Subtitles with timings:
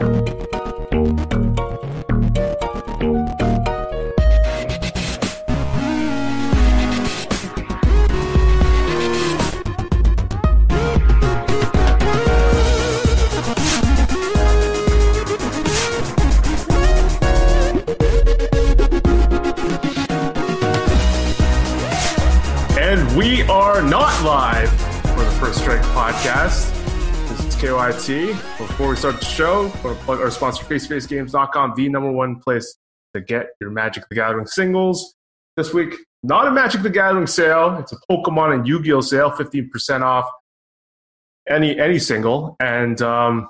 [0.00, 0.39] And
[28.10, 32.76] Before we start the show, to plug our sponsor, FaceFaceGames.com, the number one place
[33.14, 35.14] to get your Magic the Gathering singles.
[35.56, 35.94] This week,
[36.24, 37.76] not a Magic the Gathering sale.
[37.78, 40.28] It's a Pokemon and Yu-Gi-Oh sale, 15% off
[41.48, 42.56] any any single.
[42.58, 43.48] And um,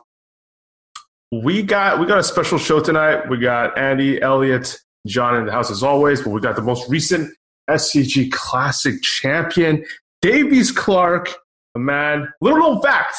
[1.33, 3.31] we got we got a special show tonight.
[3.31, 6.87] We got Andy, Elliot, John in the house as always, but we got the most
[6.91, 7.35] recent
[7.71, 9.87] SCG Classic champion,
[10.21, 11.35] Davies Clark,
[11.75, 13.17] a man, little known fact,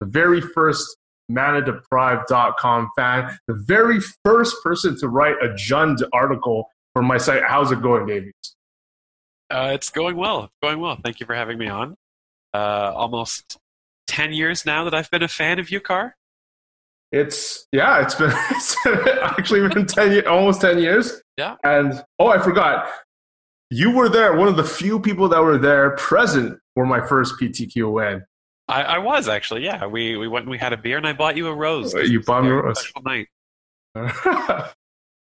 [0.00, 0.96] the very first
[1.30, 7.42] manadeprived.com fan, the very first person to write a Jund article for my site.
[7.46, 8.32] How's it going, Davies?
[9.50, 10.50] Uh, it's going well.
[10.62, 10.98] Going well.
[11.02, 11.96] Thank you for having me on.
[12.52, 13.58] Uh, almost
[14.06, 16.12] 10 years now that I've been a fan of UCAR.
[17.12, 21.22] It's yeah, it's been it's actually been ten years, almost ten years.
[21.36, 21.54] Yeah.
[21.62, 22.90] And oh, I forgot,
[23.70, 24.36] you were there.
[24.36, 28.24] One of the few people that were there present for my first PTQ win.
[28.68, 29.86] I, I was actually, yeah.
[29.86, 31.92] We we went and we had a beer and I bought you a rose.
[31.94, 32.80] You bought me a rose.
[32.80, 33.28] Special night.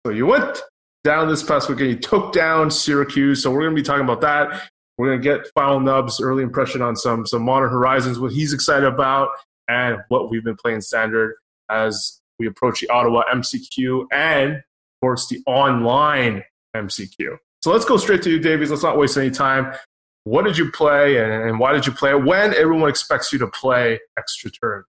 [0.05, 0.61] so you went
[1.03, 1.89] down this past weekend.
[1.89, 3.41] You took down Syracuse.
[3.41, 4.69] So we're going to be talking about that.
[4.97, 8.53] We're going to get final nubs, early impression on some some Modern Horizons, what he's
[8.53, 9.29] excited about,
[9.67, 11.35] and what we've been playing standard
[11.69, 14.63] as we approach the Ottawa MCQ and, of
[15.01, 16.43] course, the online
[16.75, 17.37] MCQ.
[17.63, 18.69] So let's go straight to you, Davies.
[18.69, 19.73] Let's not waste any time.
[20.23, 22.23] What did you play and, and why did you play it?
[22.23, 24.83] When everyone expects you to play extra turn?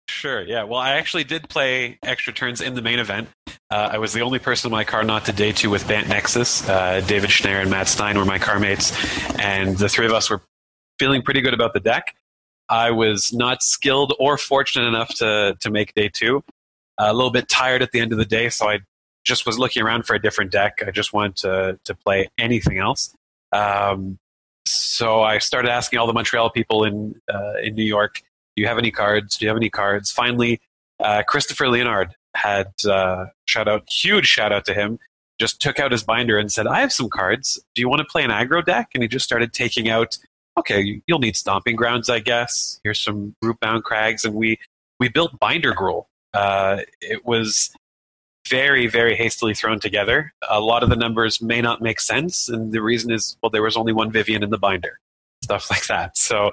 [0.08, 0.64] sure, yeah.
[0.64, 3.28] Well, I actually did play extra turns in the main event.
[3.70, 6.08] Uh, I was the only person in my car not to day two with Bant
[6.08, 6.66] Nexus.
[6.68, 8.92] Uh, David Schneier and Matt Stein were my car mates,
[9.38, 10.40] and the three of us were
[10.98, 12.14] feeling pretty good about the deck.
[12.68, 16.42] I was not skilled or fortunate enough to to make day two.
[16.98, 18.80] a little bit tired at the end of the day, so I
[19.24, 20.78] just was looking around for a different deck.
[20.86, 23.14] I just wanted to to play anything else.
[23.52, 24.18] Um,
[25.02, 28.22] so I started asking all the Montreal people in uh, in New York,
[28.54, 29.36] "Do you have any cards?
[29.36, 30.60] Do you have any cards?" Finally,
[31.00, 35.00] uh, Christopher Leonard had uh, shout out, huge shout out to him.
[35.40, 37.58] Just took out his binder and said, "I have some cards.
[37.74, 40.18] Do you want to play an aggro deck?" And he just started taking out
[40.56, 42.78] okay, you'll need stomping grounds, I guess.
[42.84, 44.56] Here's some Rootbound Crags, and we
[45.00, 46.04] we built Binder Gruul.
[46.32, 47.74] Uh, it was
[48.48, 50.32] very very hastily thrown together.
[50.48, 53.62] A lot of the numbers may not make sense, and the reason is well, there
[53.62, 54.98] was only one Vivien in the binder,
[55.42, 56.16] stuff like that.
[56.16, 56.52] So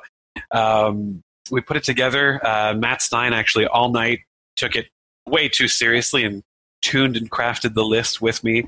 [0.51, 2.45] um, we put it together.
[2.45, 4.19] Uh, Matt Stein actually all night
[4.55, 4.87] took it
[5.25, 6.43] way too seriously and
[6.81, 8.63] tuned and crafted the list with me,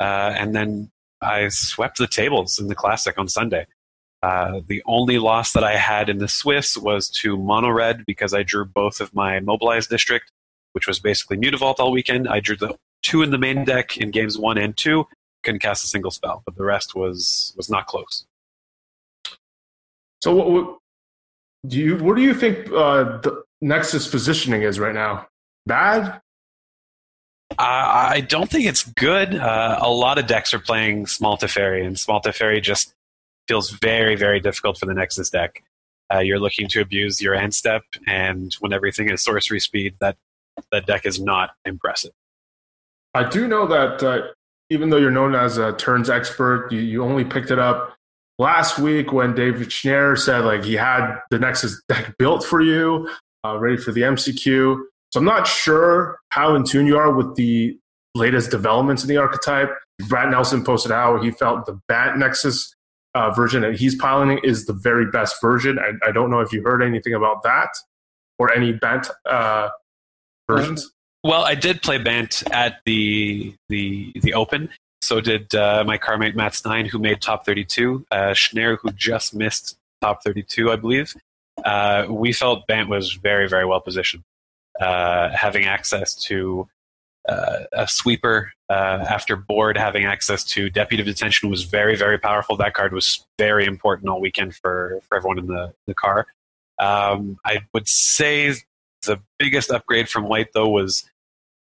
[0.00, 0.90] uh, and then
[1.22, 3.66] I swept the tables in the classic on Sunday.
[4.22, 8.34] Uh, the only loss that I had in the Swiss was to Mono Red because
[8.34, 10.32] I drew both of my mobilized district,
[10.76, 12.28] which was basically Mutavault all weekend.
[12.28, 15.06] I drew the two in the main deck in games one and two.
[15.42, 18.26] Couldn't cast a single spell, but the rest was was not close.
[20.22, 20.78] So, what, what
[21.66, 25.28] do you what do you think uh, the Nexus positioning is right now?
[25.64, 26.20] Bad?
[27.52, 29.34] Uh, I don't think it's good.
[29.34, 32.92] Uh, a lot of decks are playing Small Teferi, and Small Teferi just
[33.48, 35.62] feels very, very difficult for the Nexus deck.
[36.12, 40.18] Uh, you're looking to abuse your end step, and when everything is sorcery speed, that
[40.72, 42.12] that deck is not impressive.
[43.14, 44.26] I do know that uh,
[44.70, 47.94] even though you're known as a turns expert, you, you only picked it up
[48.38, 53.08] last week when David Schneier said like he had the Nexus deck built for you,
[53.44, 54.78] uh, ready for the MCQ.
[55.12, 57.78] So I'm not sure how in tune you are with the
[58.14, 59.70] latest developments in the archetype.
[60.08, 62.74] Brad Nelson posted how he felt the Bant Nexus
[63.14, 65.78] uh, version that he's piloting is the very best version.
[65.78, 67.70] I, I, don't know if you heard anything about that
[68.38, 69.70] or any Bant uh,
[70.48, 70.92] versions.
[71.24, 74.68] Well, I did play Bant at the the the Open.
[75.02, 78.06] So did uh, my carmate Matt Stein, who made top 32.
[78.10, 81.14] Uh, Schneier, who just missed top 32, I believe.
[81.64, 84.24] Uh, we felt Bant was very, very well positioned.
[84.80, 86.68] Uh, having access to
[87.28, 92.56] uh, a sweeper uh, after board having access to deputy detention was very very powerful
[92.56, 96.26] that card was very important all weekend for, for everyone in the, the car
[96.78, 98.54] um, i would say
[99.06, 101.08] the biggest upgrade from white though was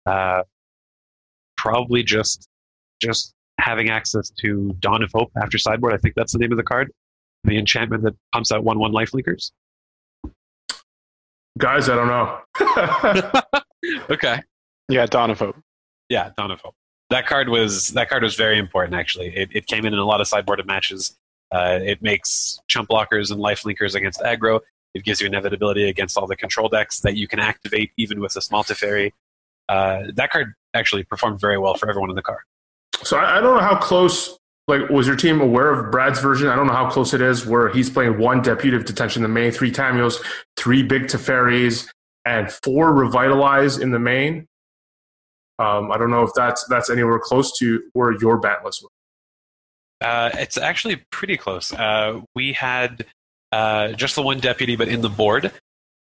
[0.06, 0.44] uh,
[1.58, 2.48] probably just
[3.02, 6.58] just having access to dawn of hope after sideboard i think that's the name of
[6.58, 6.92] the card
[7.46, 9.52] the enchantment that pumps out one one life linkers
[11.58, 13.32] guys i don't know
[14.10, 14.42] okay.
[14.90, 15.56] Yeah, Dawn of Hope.
[16.10, 16.76] Yeah, Dawn of Hope.
[17.10, 18.96] That card was that card was very important.
[18.96, 21.16] Actually, it, it came in in a lot of sideboarded matches.
[21.52, 24.60] Uh, it makes chump blockers and life linkers against aggro.
[24.96, 28.36] It gives you inevitability against all the control decks that you can activate even with
[28.36, 29.12] a small Teferi.
[29.70, 32.40] Uh, that card actually performed very well for everyone in the car.
[33.04, 36.48] So I, I don't know how close like was your team aware of Brad's version?
[36.48, 39.30] I don't know how close it is where he's playing one deputy of detention in
[39.30, 40.24] the main, three Tamiyos,
[40.58, 41.88] three big Teferis,
[42.26, 44.48] and four revitalize in the main.
[45.60, 48.92] Um, I don't know if that's that's anywhere close to where your Bant list was.
[50.02, 51.72] Uh, it's actually pretty close.
[51.72, 53.06] Uh, we had
[53.56, 55.50] uh, just the one deputy, but in the board.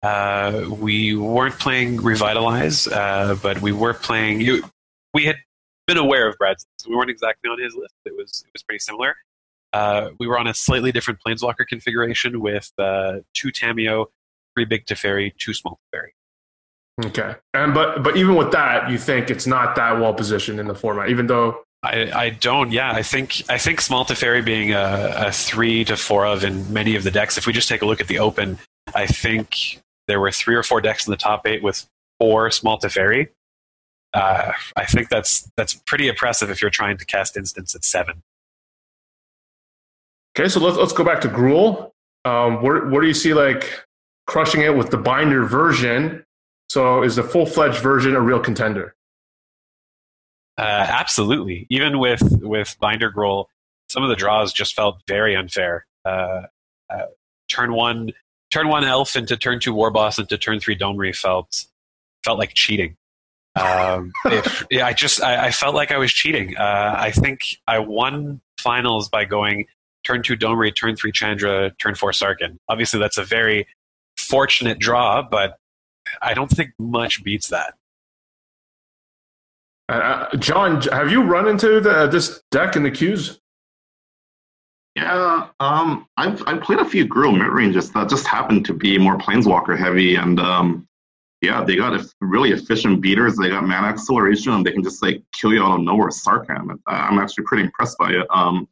[0.03, 4.41] Uh, we weren't playing Revitalize, uh, but we were playing.
[4.41, 4.65] You,
[5.13, 5.37] we had
[5.87, 6.67] been aware of Brad's.
[6.89, 7.95] We weren't exactly on his list.
[8.07, 9.15] It was it was pretty similar.
[9.73, 14.07] Uh, we were on a slightly different Planeswalker configuration with two Tamiyo,
[14.57, 17.07] three big Teferi, two small Teferi.
[17.07, 20.69] Okay, and but but even with that, you think it's not that well positioned in
[20.69, 22.71] the format, even though I, I don't.
[22.71, 26.73] Yeah, I think I think Small Teferi being a, a three to four of in
[26.73, 27.37] many of the decks.
[27.37, 28.59] If we just take a look at the open,
[28.95, 31.87] I think there were three or four decks in the top eight with
[32.21, 33.29] four Small Teferi.
[34.15, 38.23] Uh, I think that's that's pretty impressive if you're trying to cast instants at seven.
[40.39, 41.91] Okay, so let's let's go back to Gruul.
[42.25, 43.85] Um, where where do you see like
[44.29, 46.25] crushing it with the binder version?
[46.69, 48.95] So is the full fledged version a real contender?
[50.63, 51.67] Uh, absolutely.
[51.71, 53.47] Even with with Binder Gruul,
[53.89, 55.87] some of the draws just felt very unfair.
[56.05, 56.43] Uh,
[56.89, 57.07] uh,
[57.49, 58.13] turn one,
[58.53, 61.65] turn one elf into turn two war boss into turn three Domri felt
[62.25, 62.97] felt like cheating.
[63.57, 66.57] Um, if, yeah, I just I, I, felt like I was cheating.
[66.57, 69.67] Uh, I think I won finals by going
[70.05, 72.59] turn two Domri, turn three Chandra, turn four Sarkhan.
[72.69, 73.67] Obviously, that's a very
[74.17, 75.59] fortunate draw, but
[76.23, 77.75] I don't think much beats that.
[79.93, 83.39] Uh, uh, John, have you run into the, uh, this deck in the queues?
[84.95, 88.99] Yeah, um, I've I've played a few Gruul mid ranges that just happened to be
[88.99, 90.89] more Planeswalker heavy, and um,
[91.43, 93.37] yeah, they got really efficient beaters.
[93.37, 96.09] They got mana acceleration, and they can just like kill you out of nowhere.
[96.09, 98.27] Sarkhan, I'm actually pretty impressed by it.
[98.31, 98.69] Um,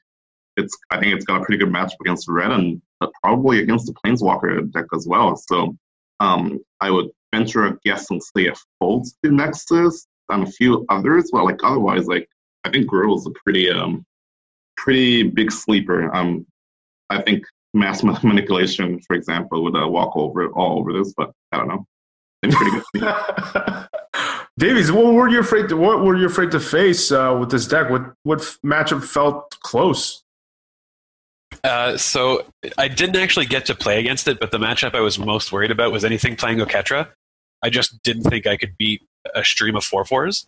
[0.57, 2.81] it's I think it's got a pretty good matchup against red, and
[3.23, 5.37] probably against the Planeswalker deck as well.
[5.37, 5.77] So
[6.21, 10.87] um, I would venture a guess and say it folds to Nexus and a few
[10.89, 12.29] others, but like otherwise, like
[12.65, 14.05] I think Gruul is a pretty um
[14.77, 16.15] pretty big sleeper.
[16.15, 16.47] Um,
[17.11, 17.45] I think
[17.75, 21.87] mass manipulation, for example, would uh, walk over all over this, but I don't know.
[22.43, 23.87] It's pretty good.
[24.59, 27.67] Davies, what were you afraid to what were you afraid to face uh, with this
[27.67, 27.91] deck?
[27.91, 30.23] What what matchup felt close?
[31.65, 32.47] Uh, so
[32.79, 35.71] I didn't actually get to play against it, but the matchup I was most worried
[35.71, 37.09] about was anything playing Oketra.
[37.63, 39.03] I just didn't think I could beat
[39.35, 40.47] a stream of four fours.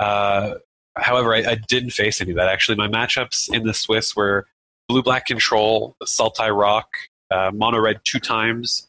[0.00, 0.54] Uh,
[0.96, 2.48] however, I, I, didn't face any of that.
[2.48, 4.46] Actually, my matchups in the Swiss were
[4.88, 6.88] blue black control, Sultai Rock,
[7.30, 8.88] uh, mono red two times,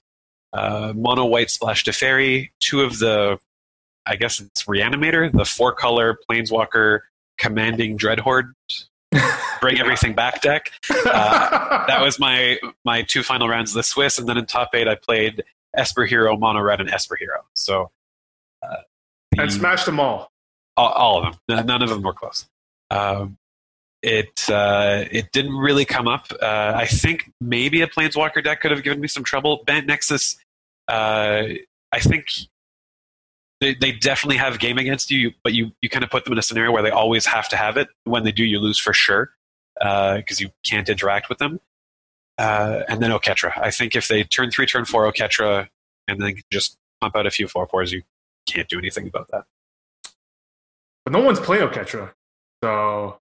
[0.53, 3.39] uh, mono white splash Teferi, two of the,
[4.05, 6.99] I guess it's Reanimator, the four color Planeswalker
[7.37, 8.53] commanding Dreadhorde.
[9.61, 10.71] Bring everything back deck.
[10.91, 14.69] Uh, that was my my two final rounds of the Swiss, and then in top
[14.75, 15.43] eight I played
[15.77, 17.45] Esper Hero, Mono Red, and Esper Hero.
[17.53, 17.91] So
[18.63, 18.77] uh,
[19.37, 20.31] and smashed them all.
[20.75, 20.89] all.
[20.89, 21.27] all.
[21.27, 21.65] of them.
[21.65, 22.47] None of them were close.
[22.89, 23.37] Um,
[24.01, 26.27] it uh, it didn't really come up.
[26.41, 29.63] Uh, I think maybe a Planeswalker deck could have given me some trouble.
[29.65, 30.37] Bant Nexus,
[30.87, 31.43] uh,
[31.91, 32.27] I think
[33.59, 36.39] they, they definitely have game against you, but you, you kind of put them in
[36.39, 37.87] a scenario where they always have to have it.
[38.03, 39.31] When they do, you lose for sure
[39.75, 41.59] because uh, you can't interact with them.
[42.37, 43.57] Uh, and then Oketra.
[43.57, 45.67] I think if they turn three, turn four Oketra,
[46.07, 48.03] and then just pump out a few four fours, you
[48.47, 49.45] can't do anything about that.
[51.03, 52.11] But no one's playing Oketra,
[52.63, 53.19] so.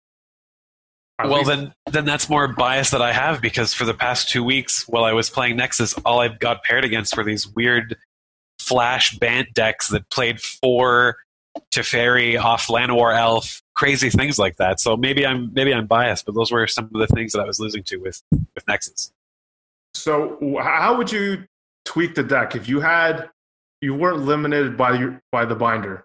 [1.22, 1.48] Well, least...
[1.48, 5.04] then, then that's more bias that I have because for the past two weeks, while
[5.04, 7.96] I was playing Nexus, all I got paired against were these weird
[8.58, 11.16] flash Bant decks that played four
[11.72, 14.78] Teferi off Llanowar Elf, crazy things like that.
[14.78, 17.44] So maybe I'm maybe I'm biased, but those were some of the things that I
[17.44, 19.12] was losing to with with Nexus.
[19.94, 21.44] So how would you
[21.84, 23.28] tweak the deck if you had
[23.80, 26.04] you weren't limited by your by the binder?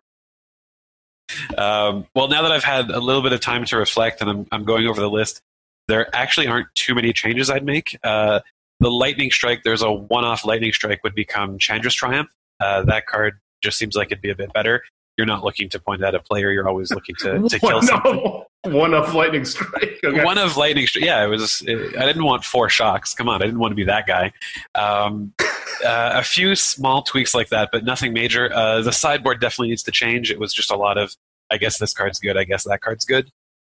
[1.56, 4.48] Um, well, now that I've had a little bit of time to reflect and I'm,
[4.52, 5.42] I'm going over the list,
[5.88, 7.96] there actually aren't too many changes I'd make.
[8.04, 8.40] Uh,
[8.80, 12.30] the lightning strike, there's a one-off lightning strike would become Chandra's Triumph.
[12.60, 14.84] Uh, that card just seems like it'd be a bit better.
[15.18, 16.52] You're not looking to point at a player.
[16.52, 18.44] You're always looking to, to kill something.
[18.66, 20.00] one of lightning strike.
[20.04, 20.24] Okay.
[20.24, 21.06] One of lightning strike.
[21.06, 21.64] Yeah, it was.
[21.66, 23.14] It, I didn't want four shocks.
[23.14, 24.32] Come on, I didn't want to be that guy.
[24.76, 25.34] Um,
[25.86, 28.54] uh, a few small tweaks like that, but nothing major.
[28.54, 30.32] Uh, the sideboard definitely needs to change.
[30.32, 31.16] It was just a lot of,
[31.52, 32.38] I guess this card's good.
[32.38, 33.32] I guess that card's good.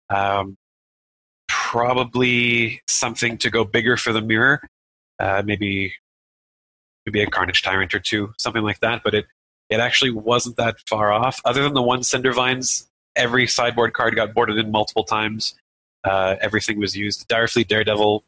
[0.09, 0.57] Um,
[1.49, 4.63] probably something to go bigger for the mirror.
[5.19, 5.95] Uh, maybe
[7.07, 9.03] maybe a Carnage Tyrant or two, something like that.
[9.05, 9.27] But it
[9.75, 11.41] it actually wasn't that far off.
[11.45, 15.55] Other than the one Cindervines, every sideboard card got boarded in multiple times.
[16.05, 17.29] Uh, everything was used.
[17.29, 18.25] Direfleet Daredevil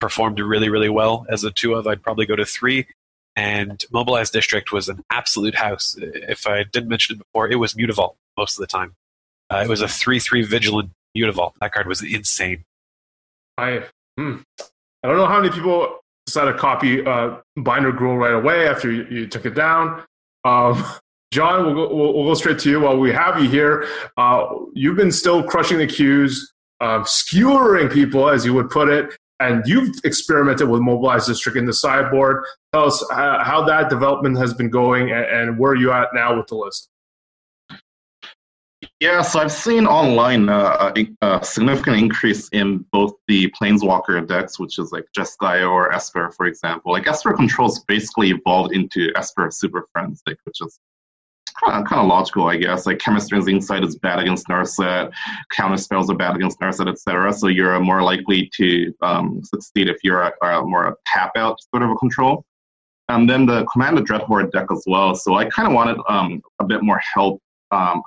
[0.00, 1.86] performed really, really well as a two of.
[1.86, 2.86] I'd probably go to three.
[3.34, 5.96] And Mobilized District was an absolute house.
[6.00, 8.94] If I didn't mention it before, it was Mutavault most of the time.
[9.50, 11.52] Uh, it was a 3 3 Vigilant Mutavault.
[11.60, 12.64] That card was insane.
[13.58, 13.84] I,
[14.16, 14.36] hmm.
[15.02, 18.90] I don't know how many people decided to copy uh, Binder Gruul right away after
[18.90, 20.02] you, you took it down.
[20.46, 20.84] Um,
[21.32, 23.88] John, we'll go, we'll, we'll go, straight to you while we have you here.
[24.16, 29.10] Uh, you've been still crushing the queues, uh, skewering people, as you would put it,
[29.40, 32.44] and you've experimented with Mobilized District in the sideboard.
[32.72, 36.36] Tell us how, how that development has been going and, and where you at now
[36.36, 36.88] with the list.
[38.98, 44.58] Yeah, so I've seen online uh, a, a, significant increase in both the Planeswalker decks,
[44.58, 46.92] which is like Jeskai or Esper, for example.
[46.92, 50.80] Like Esper controls basically evolved into Esper Super Friends, like, which is
[51.62, 52.86] kind of, kind of logical, I guess.
[52.86, 55.12] Like Chemist's Insight is bad against Narset,
[55.52, 57.34] counter spells are bad against Narset, etc.
[57.34, 61.58] So you're more likely to um, succeed if you're a, a more a tap out
[61.70, 62.46] sort of a control.
[63.10, 65.14] And then the Commander Dreadhorde deck as well.
[65.14, 68.02] So I kind of wanted um, a bit more help um,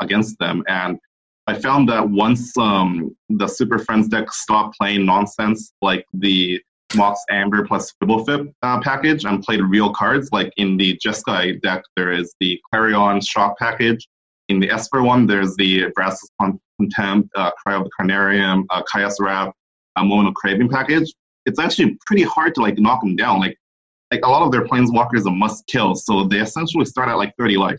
[0.00, 0.62] against them.
[0.68, 0.98] And
[1.46, 6.60] I found that once um, the Super Friends deck stopped playing nonsense like the
[6.94, 11.82] Mox Amber plus Fblthp uh, package and played real cards, like in the Jeskai deck,
[11.96, 14.06] there is the Clarion Shock package.
[14.48, 16.30] In the Esper one, there's the Vraska's
[16.78, 19.52] Contempt, uh, Cry of the Carnarium, uh, Kaya's Wrath,
[19.96, 21.12] uh, Moment of Craving package.
[21.46, 23.40] It's actually pretty hard to like knock them down.
[23.40, 23.56] Like,
[24.10, 27.32] like a lot of their planeswalkers are must kill, so they essentially start at like
[27.38, 27.78] 30 life.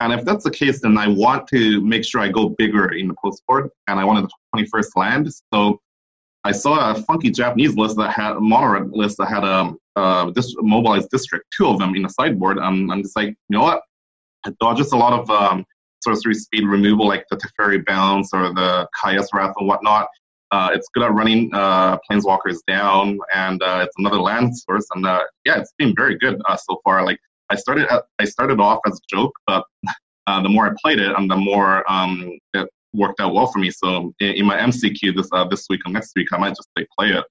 [0.00, 3.08] And if that's the case, then I want to make sure I go bigger in
[3.08, 5.32] the post board, and I wanted the 21st land.
[5.52, 5.80] So
[6.44, 10.32] I saw a funky Japanese list that had a mono list that had a, a
[10.34, 12.58] dis- mobilized district, two of them in the sideboard.
[12.58, 13.82] Um, I'm just like, you know what?
[14.44, 15.64] I thought just a lot of um,
[16.02, 20.08] sorcery speed removal, like the Teferi Bounce or the Kaya's Wrath and whatnot.
[20.50, 24.86] Uh, it's good at running uh, planeswalkers down, and uh, it's another land source.
[24.94, 27.04] And uh, yeah, it's been very good uh, so far.
[27.04, 27.18] Like
[27.54, 27.86] I started,
[28.18, 29.64] I started off as a joke, but
[30.26, 33.60] uh, the more I played it, and the more um, it worked out well for
[33.60, 33.70] me.
[33.70, 36.68] So in, in my MCQ this uh, this week and next week, I might just
[36.76, 37.24] like play it.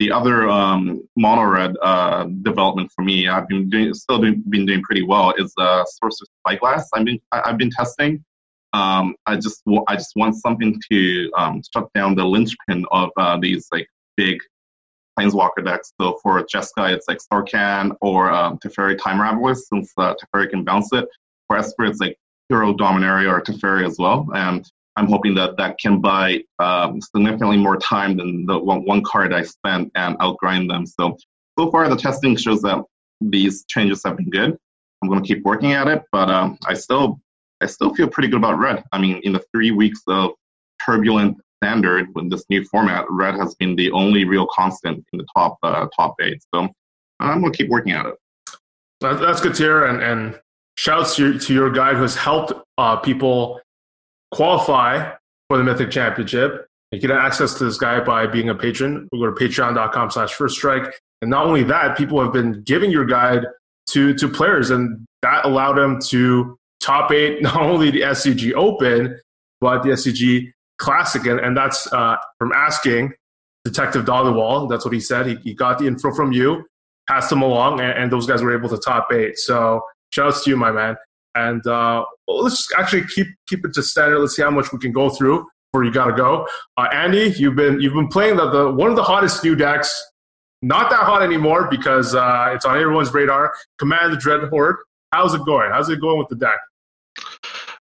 [0.00, 4.66] The other um, mono red uh, development for me, I've been doing, still doing, been
[4.66, 5.32] doing pretty well.
[5.38, 6.88] Is uh, Sorcerous Spyglass.
[6.94, 8.24] I've been I've been testing.
[8.72, 13.38] Um, I just I just want something to um, shut down the linchpin of uh,
[13.38, 13.86] these like
[14.16, 14.38] big
[15.20, 15.92] planeswalker decks.
[16.00, 20.64] So for Jeskai, it's like Sarkhan or um, Teferi Time Raveler, since uh, Teferi can
[20.64, 21.06] bounce it.
[21.46, 22.16] For Esper, it's like
[22.48, 24.26] Hero Dominaria or Teferi as well.
[24.34, 24.64] And
[24.96, 29.32] I'm hoping that that can buy um, significantly more time than the one, one card
[29.32, 30.86] I spent and outgrind them.
[30.86, 31.16] So,
[31.58, 32.82] so far the testing shows that
[33.20, 34.56] these changes have been good.
[35.02, 37.20] I'm going to keep working at it, but um, I still
[37.62, 38.82] I still feel pretty good about red.
[38.92, 40.32] I mean, in the three weeks of
[40.84, 45.26] turbulent standard with this new format, red has been the only real constant in the
[45.36, 46.42] top uh, top eight.
[46.54, 46.68] So
[47.20, 48.14] I'm going to keep working at it.
[49.00, 50.40] That's good to hear, and, and
[50.76, 53.60] shouts to your, to your who has helped uh, people
[54.30, 55.12] qualify
[55.48, 56.66] for the Mythic Championship.
[56.92, 59.08] You get access to this guy by being a patron.
[59.12, 60.92] We go to patreon.com slash first strike.
[61.22, 63.44] And not only that, people have been giving your guide
[63.90, 69.18] to, to players, and that allowed them to top eight not only the SCG Open,
[69.60, 71.24] but the SCG Classic.
[71.26, 73.12] And, and that's uh, from asking
[73.64, 74.68] Detective Dollywall.
[74.68, 75.26] That's what he said.
[75.26, 76.64] He, he got the info from you,
[77.06, 79.38] passed him along, and, and those guys were able to top eight.
[79.38, 80.96] So shout shouts to you, my man.
[81.34, 84.18] And uh, well, let's actually keep keep it to standard.
[84.18, 86.46] Let's see how much we can go through before you got to go.
[86.76, 89.94] Uh, Andy, you've been you've been playing the, the one of the hottest new decks.
[90.62, 93.54] Not that hot anymore because uh, it's on everyone's radar.
[93.78, 94.76] Command the Dreadhorde.
[95.12, 95.70] How's it going?
[95.70, 96.58] How's it going with the deck?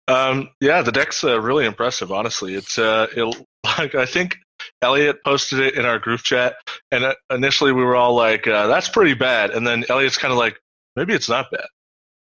[0.08, 2.12] Um, yeah, the deck's uh, really impressive.
[2.12, 3.46] Honestly, it's uh, it,
[3.78, 4.36] like I think
[4.82, 6.56] Elliot posted it in our group chat,
[6.90, 10.32] and uh, initially we were all like, uh, "That's pretty bad," and then Elliot's kind
[10.32, 10.58] of like,
[10.94, 11.66] "Maybe it's not bad."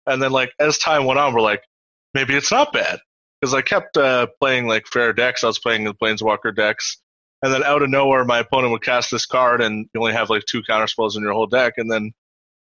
[0.06, 1.62] And then like as time went on, we're like,
[2.14, 2.98] maybe it's not bad
[3.40, 5.44] because I kept uh, playing like fair decks.
[5.44, 6.98] I was playing the Planeswalker decks,
[7.42, 10.30] and then out of nowhere, my opponent would cast this card, and you only have
[10.30, 12.12] like two counter spells in your whole deck, and then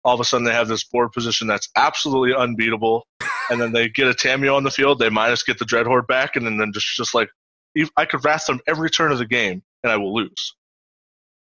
[0.04, 3.06] all of a sudden they have this board position that's absolutely unbeatable,
[3.50, 6.36] and then they get a Tamiyo on the field, they minus get the Dreadhorde back,
[6.36, 7.30] and then, then just just like
[7.96, 10.56] I could wrath them every turn of the game, and I will lose.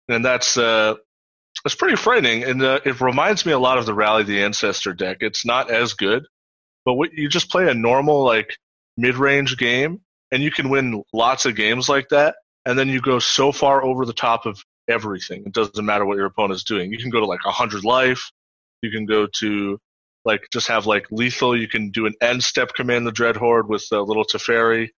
[0.10, 0.96] And that's uh,
[1.64, 4.94] that's pretty frightening, and uh, it reminds me a lot of the Rally the Ancestor
[4.94, 5.18] deck.
[5.22, 6.26] It's not as good,
[6.84, 8.58] but what, you just play a normal like
[8.98, 12.36] mid-range game, and you can win lots of games like that.
[12.68, 15.44] And then you go so far over the top of everything.
[15.46, 16.92] It doesn't matter what your opponent is doing.
[16.92, 18.32] You can go to like 100 life.
[18.86, 19.80] You can go to
[20.24, 21.58] like just have like lethal.
[21.58, 24.90] You can do an end step command the dread horde with a little Teferi,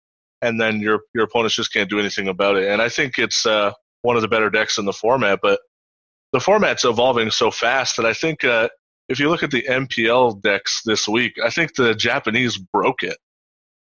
[0.42, 2.70] and then your your opponents just can't do anything about it.
[2.70, 5.40] And I think it's uh, one of the better decks in the format.
[5.42, 5.60] But
[6.34, 8.70] the format's evolving so fast that I think uh,
[9.10, 13.18] if you look at the MPL decks this week, I think the Japanese broke it.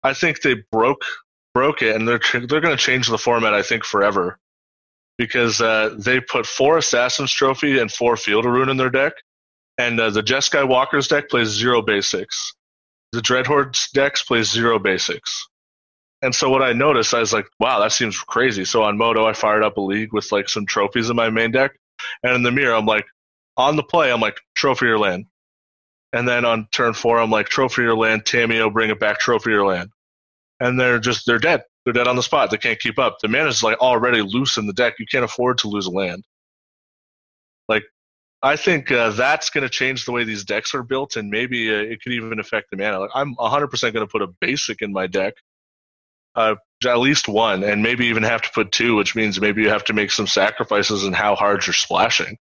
[0.02, 1.04] I think they broke
[1.54, 3.54] broke it, and they're they're going to change the format.
[3.54, 4.38] I think forever
[5.20, 9.12] because uh, they put four Assassin's Trophy and four Field of Ruin in their deck,
[9.80, 12.54] and uh, the Jeskai Walker's deck plays zero basics.
[13.12, 15.48] The Dreadhorde's decks plays zero basics.
[16.22, 18.66] And so what I noticed, I was like, wow, that seems crazy.
[18.66, 21.50] So on Moto, I fired up a league with like some trophies in my main
[21.50, 21.72] deck,
[22.22, 23.06] and in the mirror, I'm like,
[23.56, 25.26] on the play, I'm like, trophy your land.
[26.12, 29.50] And then on turn four, I'm like, trophy your land, Tamiyo, bring it back, trophy
[29.50, 29.90] your land.
[30.60, 31.62] And they're just, they're dead.
[31.84, 32.50] They're dead on the spot.
[32.50, 33.16] They can't keep up.
[33.20, 34.96] The mana is like already loose in the deck.
[34.98, 36.24] You can't afford to lose a land.
[38.42, 41.70] I think uh, that's going to change the way these decks are built, and maybe
[41.70, 43.00] uh, it could even affect the mana.
[43.00, 45.34] Like, I'm 100% going to put a basic in my deck,
[46.34, 46.54] uh,
[46.86, 49.84] at least one, and maybe even have to put two, which means maybe you have
[49.84, 52.38] to make some sacrifices in how hard you're splashing.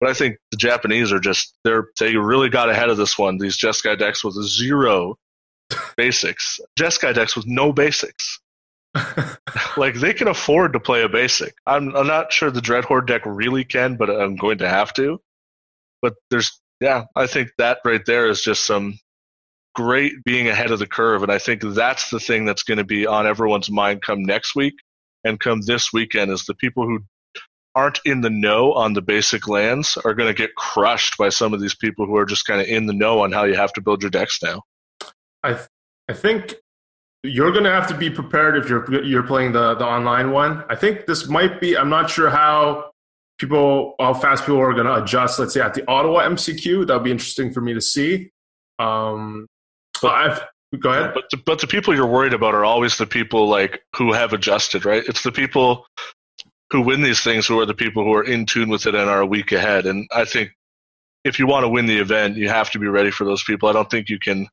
[0.00, 3.36] But I think the Japanese are just they're they really got ahead of this one.
[3.36, 5.16] These Jeskai decks with zero
[5.98, 8.39] basics, Jeskai decks with no basics.
[9.76, 11.54] like they can afford to play a basic.
[11.66, 15.20] I'm I'm not sure the Dreadhorde deck really can, but I'm going to have to.
[16.02, 18.98] But there's yeah, I think that right there is just some
[19.74, 22.84] great being ahead of the curve, and I think that's the thing that's going to
[22.84, 24.74] be on everyone's mind come next week
[25.24, 27.00] and come this weekend is the people who
[27.74, 31.54] aren't in the know on the basic lands are going to get crushed by some
[31.54, 33.72] of these people who are just kind of in the know on how you have
[33.72, 34.62] to build your decks now.
[35.42, 35.68] I th-
[36.08, 36.54] I think
[37.22, 40.64] you're going to have to be prepared if you're you're playing the the online one.
[40.68, 41.76] I think this might be.
[41.76, 42.90] I'm not sure how
[43.38, 45.38] people how fast people are going to adjust.
[45.38, 48.30] Let's say at the Ottawa MCQ, that would be interesting for me to see.
[48.78, 49.46] Um,
[50.00, 50.40] but I've
[50.78, 51.12] go ahead.
[51.14, 54.32] But the, but the people you're worried about are always the people like who have
[54.32, 55.02] adjusted, right?
[55.06, 55.86] It's the people
[56.70, 59.10] who win these things who are the people who are in tune with it and
[59.10, 59.86] are a week ahead.
[59.86, 60.52] And I think
[61.24, 63.68] if you want to win the event, you have to be ready for those people.
[63.68, 64.48] I don't think you can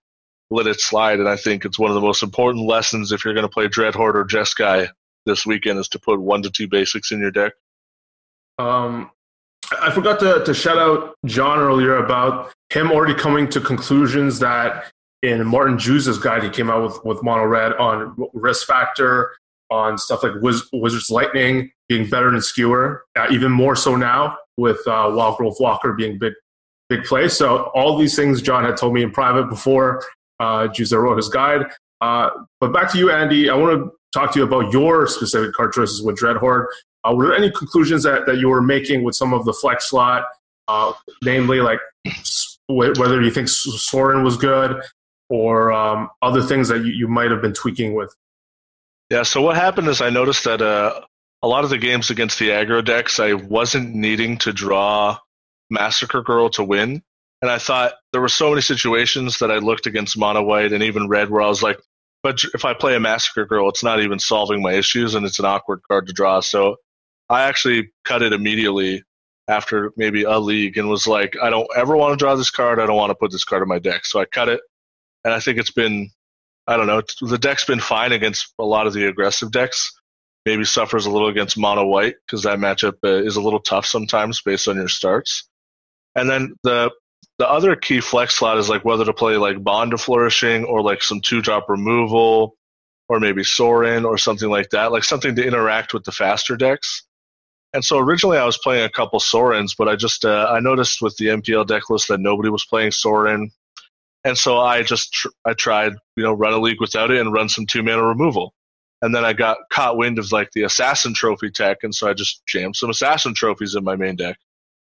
[0.50, 1.20] let it slide.
[1.20, 3.68] And I think it's one of the most important lessons if you're going to play
[3.68, 4.90] Dreadhorde or Jeskai
[5.26, 7.54] this weekend is to put one to two basics in your deck.
[8.60, 9.12] Um,
[9.82, 14.92] I forgot to, to shout out John earlier about him already coming to conclusions that
[15.24, 19.36] in Martin Jew's guide he came out with, with Mono Red on risk factor,
[19.70, 24.38] on stuff like Wiz, Wizard's Lightning being better than Skewer, uh, even more so now
[24.58, 26.34] with uh, Wild Growth Walker being big
[26.90, 27.28] big play.
[27.28, 30.04] So all these things John had told me in private before
[30.39, 31.65] uh, his guide.
[32.02, 33.50] Uh, but back to you, Andy.
[33.50, 36.65] I want to talk to you about your specific card choices with Dreadhorde.
[37.04, 39.89] Uh, were there any conclusions that, that you were making with some of the flex
[39.89, 40.26] slot,
[40.67, 41.80] uh, namely like
[42.67, 44.82] whether you think Sorin was good
[45.30, 48.13] or um, other things that you, you might have been tweaking with?
[49.10, 51.02] Yeah, so what happened is I noticed that uh,
[51.41, 55.17] a lot of the games against the aggro decks, I wasn't needing to draw
[55.69, 57.04] Massacre Girl to win.
[57.41, 60.84] And I thought there were so many situations that I looked against mono white and
[60.84, 61.80] even red where I was like,
[62.23, 65.39] but if I play a Massacre Girl, it's not even solving my issues and it's
[65.39, 66.39] an awkward card to draw.
[66.39, 66.78] So
[67.30, 69.04] I actually cut it immediately
[69.47, 72.80] after maybe a league and was like, I don't ever want to draw this card.
[72.80, 74.06] I don't want to put this card in my deck.
[74.06, 74.62] So I cut it.
[75.23, 76.10] And I think it's been,
[76.65, 79.91] I don't know, the deck's been fine against a lot of the aggressive decks.
[80.45, 83.86] Maybe suffers a little against mono white because that matchup uh, is a little tough
[83.86, 85.47] sometimes based on your starts.
[86.15, 86.91] And then the
[87.38, 90.82] the other key flex slot is like whether to play like Bond of Flourishing or
[90.82, 92.56] like some two drop removal
[93.10, 97.04] or maybe Sorin or something like that, like something to interact with the faster decks.
[97.73, 101.02] And so originally I was playing a couple Sorins, but I just uh, I noticed
[101.02, 103.52] with the MPL deck list that nobody was playing Sorin,
[104.23, 107.34] and so I just tr- I tried you know run a league without it and
[107.34, 108.54] run some two mana removal,
[109.02, 112.13] and then I got caught wind of like the Assassin Trophy tech, and so I
[112.13, 114.38] just jammed some Assassin trophies in my main deck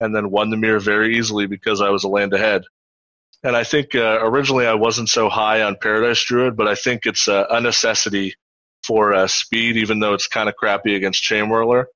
[0.00, 2.62] and then won the mirror very easily because I was a land ahead.
[3.42, 7.06] And I think uh, originally I wasn't so high on Paradise Druid, but I think
[7.06, 8.34] it's a necessity
[8.82, 11.86] for uh, speed, even though it's kind of crappy against Chain Whirler.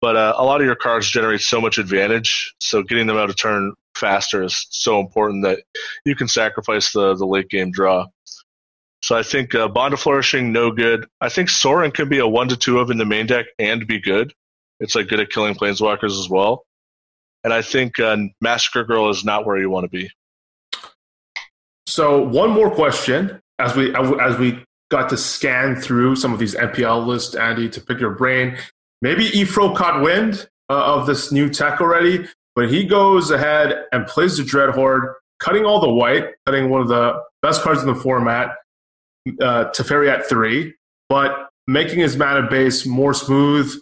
[0.00, 3.28] But uh, a lot of your cards generate so much advantage, so getting them out
[3.28, 5.62] of turn faster is so important that
[6.06, 8.06] you can sacrifice the the late game draw.
[9.02, 11.06] So I think uh, Bond of Flourishing, no good.
[11.20, 13.86] I think Sorin can be a one to two of in the main deck and
[13.86, 14.32] be good.
[14.78, 16.64] It's like good at killing planeswalkers as well.
[17.44, 20.10] And I think uh, Massacre Girl is not where you want to be.
[21.86, 26.54] So one more question as we as we got to scan through some of these
[26.54, 28.56] MPL lists, Andy, to pick your brain.
[29.02, 34.06] Maybe Efro caught wind uh, of this new tech already, but he goes ahead and
[34.06, 37.94] plays the Dreadhorde, cutting all the white, cutting one of the best cards in the
[37.94, 38.56] format,
[39.40, 40.74] uh, Teferi at three,
[41.08, 43.72] but making his mana base more smooth,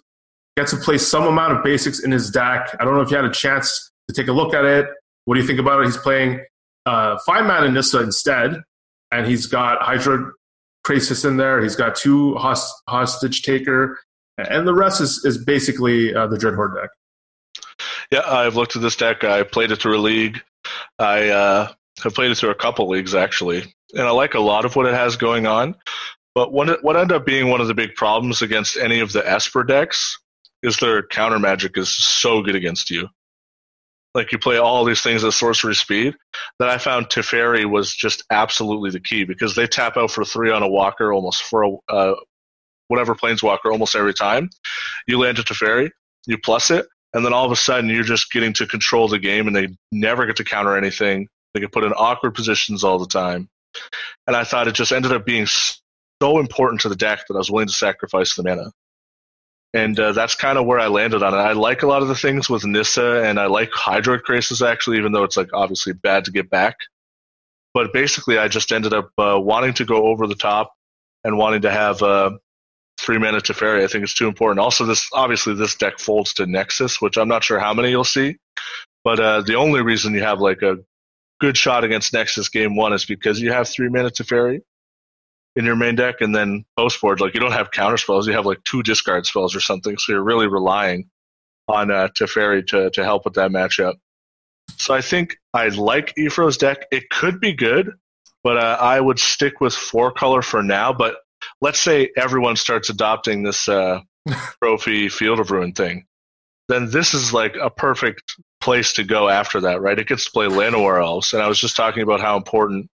[0.59, 2.75] gets to play some amount of basics in his deck.
[2.81, 4.87] I don't know if you had a chance to take a look at it.
[5.25, 5.87] What do you think about it?
[5.87, 6.45] He's playing
[6.85, 8.61] uh, five mana Nissa instead,
[9.13, 10.33] and he's got Hydroid
[10.85, 11.63] Krasis in there.
[11.63, 14.01] He's got two host- hostage taker,
[14.37, 16.91] and the rest is, is basically uh, the Dreadhorde deck.
[18.11, 19.23] Yeah, I've looked at this deck.
[19.23, 20.43] I played it through a league.
[20.99, 24.65] I uh, have played it through a couple leagues actually, and I like a lot
[24.65, 25.77] of what it has going on.
[26.35, 29.29] But what what ended up being one of the big problems against any of the
[29.29, 30.19] Esper decks
[30.63, 33.09] is their counter magic is so good against you.
[34.15, 36.15] Like you play all these things at sorcery speed
[36.59, 40.51] that I found Teferi was just absolutely the key because they tap out for three
[40.51, 42.15] on a walker almost for a uh,
[42.89, 44.49] whatever planeswalker almost every time.
[45.07, 45.91] You land a Teferi,
[46.27, 49.19] you plus it, and then all of a sudden you're just getting to control the
[49.19, 51.29] game and they never get to counter anything.
[51.53, 53.49] They get put in awkward positions all the time.
[54.27, 57.39] And I thought it just ended up being so important to the deck that I
[57.39, 58.73] was willing to sacrifice the mana
[59.75, 61.37] and uh, that's kind of where I landed on it.
[61.37, 64.99] I like a lot of the things with Nissa, and I like Hydroid Krasis actually,
[64.99, 66.77] even though it's like obviously bad to get back.
[67.75, 70.73] But basically, I just ended up uh, wanting to go over the top
[71.23, 72.31] and wanting to have uh,
[72.99, 73.85] three mana Teferi.
[73.85, 74.61] I think it's too important.
[74.61, 78.05] Also, this obviously this deck folds to Nexus, which I'm not sure how many you'll
[78.05, 78.39] see,
[79.05, 80.79] but uh, the only reason you have like a
[81.41, 84.63] good shot against Nexus game one is because you have three mana Teferi
[85.59, 88.33] in your main deck, and then post board, like you don't have counter spells, you
[88.33, 89.99] have like two discard spells or something.
[89.99, 91.11] So you're really relying
[91.67, 93.95] on uh, Teferi to to help with that matchup.
[94.77, 96.87] So I think I like Efro's deck.
[96.93, 97.91] It could be good,
[98.45, 100.93] but uh, I would stick with four color for now.
[100.93, 101.17] But
[101.61, 104.01] let's say everyone starts adopting this uh,
[104.63, 106.07] trophy Field of Ruin thing,
[106.69, 108.23] then this is like a perfect
[108.61, 109.99] place to go after that, right?
[109.99, 112.89] It gets to play Llanowar Elves, and I was just talking about how important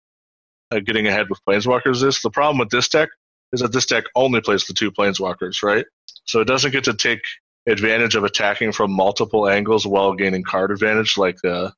[0.72, 2.22] uh, getting ahead with planeswalkers is.
[2.22, 3.10] The problem with this deck
[3.54, 5.86] is that this deck only plays the two planeswalkers, right?
[6.26, 7.22] So it doesn't get to take
[7.68, 11.72] advantage of attacking from multiple angles while gaining card advantage like uh,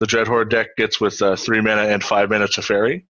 [0.00, 3.04] the Dreadhorde deck gets with uh, three mana and five mana Teferi.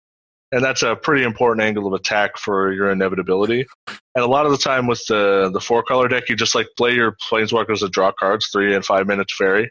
[0.52, 3.66] And that's a pretty important angle of attack for your inevitability.
[3.88, 6.68] And a lot of the time with the the four color deck, you just like
[6.78, 9.68] play your planeswalkers to draw cards, three and five mana Teferi,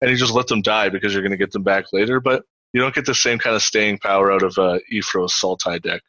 [0.00, 2.20] and you just let them die because you're going to get them back later.
[2.20, 5.80] But you don't get the same kind of staying power out of uh, Efro's Sultai
[5.80, 6.02] deck.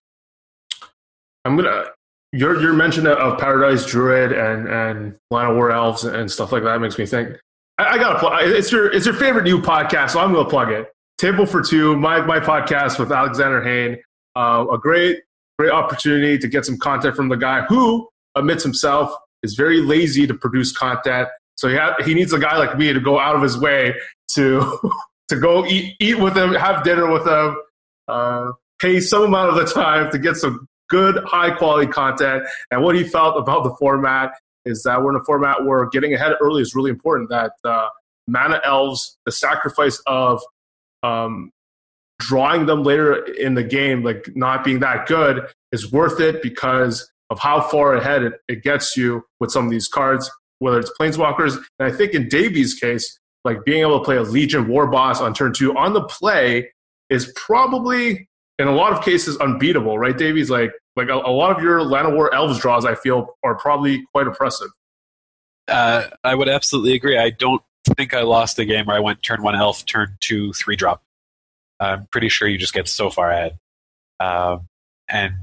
[1.45, 1.86] I'm gonna
[2.32, 6.98] your your mention of Paradise Druid and and Llanowar Elves and stuff like that makes
[6.98, 7.38] me think.
[7.78, 8.43] I, I gotta plug.
[8.43, 10.91] It's your it's your favorite new podcast, so I'm gonna plug it.
[11.17, 13.98] Table for Two, my my podcast with Alexander Hayne.
[14.36, 15.19] Uh, a great
[15.58, 20.28] great opportunity to get some content from the guy who admits himself is very lazy
[20.28, 21.28] to produce content.
[21.56, 23.93] So he ha- he needs a guy like me to go out of his way
[24.36, 24.80] to
[25.30, 27.58] to go eat eat with them, have dinner with them,
[28.08, 32.44] uh, pay some amount of the time to get some good high quality content.
[32.72, 34.32] And what he felt about the format
[34.65, 37.30] is that we're in a format where getting ahead early is really important.
[37.30, 37.89] That uh,
[38.28, 40.42] mana elves, the sacrifice of
[41.04, 41.52] um,
[42.20, 47.10] drawing them later in the game, like not being that good, is worth it because
[47.30, 50.92] of how far ahead it, it gets you with some of these cards, whether it's
[51.00, 51.56] planeswalkers.
[51.78, 55.21] And I think in Davy's case, like being able to play a Legion War Boss
[55.21, 56.71] on turn two on the play
[57.10, 60.49] is probably in a lot of cases unbeatable, right, Davies?
[60.49, 64.28] Like like a, a lot of your Llanowar Elves draws, I feel, are probably quite
[64.28, 64.67] impressive.
[65.67, 67.17] Uh, I would absolutely agree.
[67.17, 67.62] I don't
[67.95, 71.02] think I lost a game where I went turn one elf, turn two three drop.
[71.80, 73.58] I'm pretty sure you just get so far ahead.
[74.19, 74.67] Um,
[75.08, 75.34] and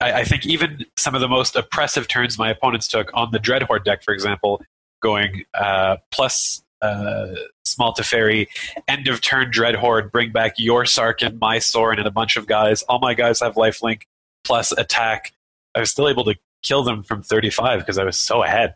[0.00, 3.40] I, I, think even some of the most oppressive turns my opponents took on the
[3.40, 4.62] Dreadhorde deck, for example,
[5.02, 7.28] going uh, plus uh,
[7.64, 8.48] Small Teferi,
[8.88, 12.82] end of turn Dreadhorde, bring back your Sarkhan, my Sorin, and a bunch of guys.
[12.82, 14.02] All my guys have lifelink
[14.44, 15.32] plus attack.
[15.74, 18.74] I was still able to kill them from 35 because I was so ahead.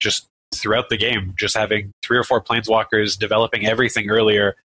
[0.00, 4.56] Just throughout the game, just having three or four planeswalkers, developing everything earlier.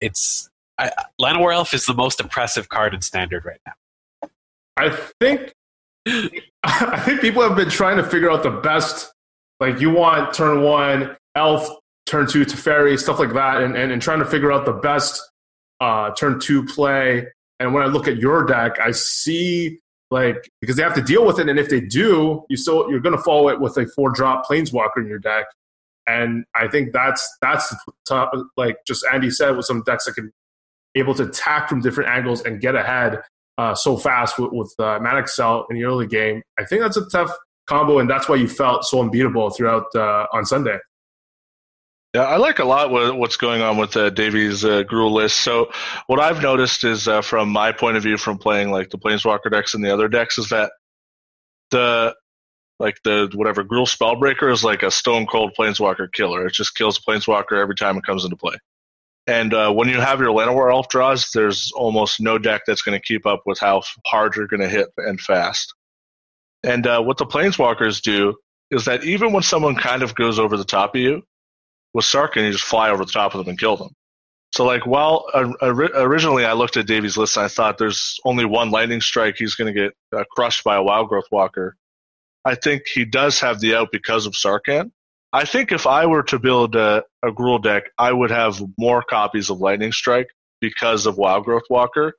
[0.00, 0.48] It's
[0.78, 4.28] I, Llanowar Elf is the most impressive card in Standard right now.
[4.76, 5.52] I think
[6.64, 9.12] I think people have been trying to figure out the best.
[9.60, 11.68] Like you want turn one elf
[12.06, 15.22] turn two Teferi, stuff like that, and, and, and trying to figure out the best
[15.80, 17.26] uh, turn two play.
[17.60, 21.24] And when I look at your deck, I see like because they have to deal
[21.26, 23.86] with it, and if they do, you still you're going to follow it with a
[23.86, 25.46] four drop planeswalker in your deck.
[26.06, 27.74] And I think that's that's
[28.06, 30.32] top, like just Andy said with some decks that can
[30.94, 33.20] able to attack from different angles and get ahead
[33.58, 36.42] uh, so fast with, with uh, Manic Cell in the early game.
[36.58, 37.32] I think that's a tough
[37.66, 40.78] combo, and that's why you felt so unbeatable throughout uh, on Sunday.
[42.14, 45.38] Yeah, I like a lot what, what's going on with uh, Davies' uh, Gruul list.
[45.38, 45.72] So,
[46.06, 49.50] what I've noticed is, uh, from my point of view, from playing like the Planeswalker
[49.50, 50.70] decks and the other decks, is that
[51.72, 52.14] the
[52.78, 56.46] like the whatever Gruul Spellbreaker is like a stone cold Planeswalker killer.
[56.46, 58.58] It just kills Planeswalker every time it comes into play.
[59.26, 62.96] And uh, when you have your Llanowar Elf draws, there's almost no deck that's going
[62.96, 65.74] to keep up with how hard you're going to hit and fast.
[66.62, 68.36] And uh, what the Planeswalkers do
[68.70, 71.22] is that even when someone kind of goes over the top of you,
[71.94, 73.94] with Sarkhan, you just fly over the top of them and kill them.
[74.52, 78.44] So, like, while uh, originally I looked at Davies' list and I thought there's only
[78.44, 81.76] one lightning strike, he's going to get uh, crushed by a wild growth Walker.
[82.44, 84.90] I think he does have the out because of Sarkhan.
[85.32, 89.50] I think if I were to build a, a deck, I would have more copies
[89.50, 90.28] of Lightning Strike
[90.60, 92.14] because of Wild Growth Walker.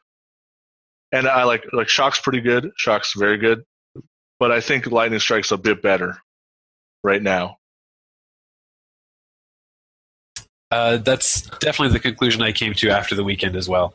[1.13, 2.71] And I like like Shock's pretty good.
[2.75, 3.63] Shock's very good,
[4.39, 6.17] but I think Lightning Strike's a bit better
[7.03, 7.59] right now.
[10.75, 13.93] Uh, that's definitely the conclusion I came to after the weekend as well.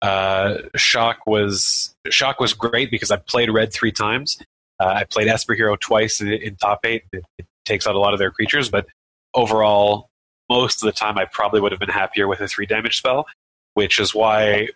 [0.00, 4.38] Uh, Shock was Shock was great because I played Red three times.
[4.80, 7.04] Uh, I played Esper Hero twice in, in top eight.
[7.12, 8.86] It, it, takes out a lot of their creatures, but
[9.34, 10.08] overall,
[10.50, 13.26] most of the time, I probably would have been happier with a three damage spell,
[13.74, 14.68] which is why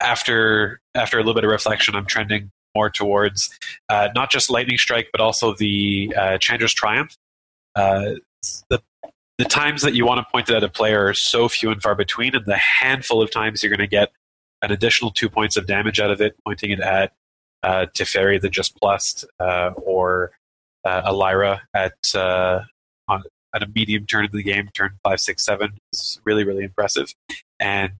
[0.00, 3.56] after after a little bit of reflection, I'm trending more towards
[3.88, 7.16] uh, not just Lightning Strike, but also the uh, Chandra's Triumph.
[7.76, 8.82] The
[9.38, 11.82] the times that you want to point it at a player are so few and
[11.82, 14.10] far between, and the handful of times you're going to get
[14.62, 17.12] an additional two points of damage out of it, pointing it at
[17.62, 20.32] uh, Teferi the just plus, uh, or
[20.84, 22.60] uh, a Lyra at uh,
[23.08, 23.22] on
[23.54, 27.14] at a medium turn of the game, turn five, six, seven is really really impressive.
[27.58, 27.92] And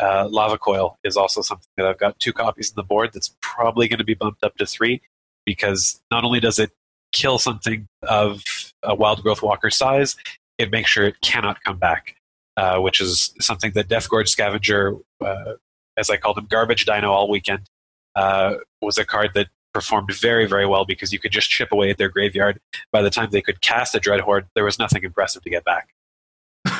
[0.00, 3.34] uh, Lava Coil is also something that I've got two copies on the board that's
[3.40, 5.02] probably going to be bumped up to three
[5.46, 6.70] because not only does it
[7.12, 8.42] kill something of
[8.82, 10.16] a wild growth Walker size,
[10.58, 12.16] it makes sure it cannot come back,
[12.56, 15.54] uh, which is something that Death Gorge Scavenger, uh,
[15.96, 17.68] as I called him, Garbage Dino all weekend,
[18.16, 21.90] uh, was a card that performed very, very well because you could just chip away
[21.90, 22.60] at their graveyard.
[22.92, 25.64] By the time they could cast a Dread Horde, there was nothing impressive to get
[25.64, 25.88] back.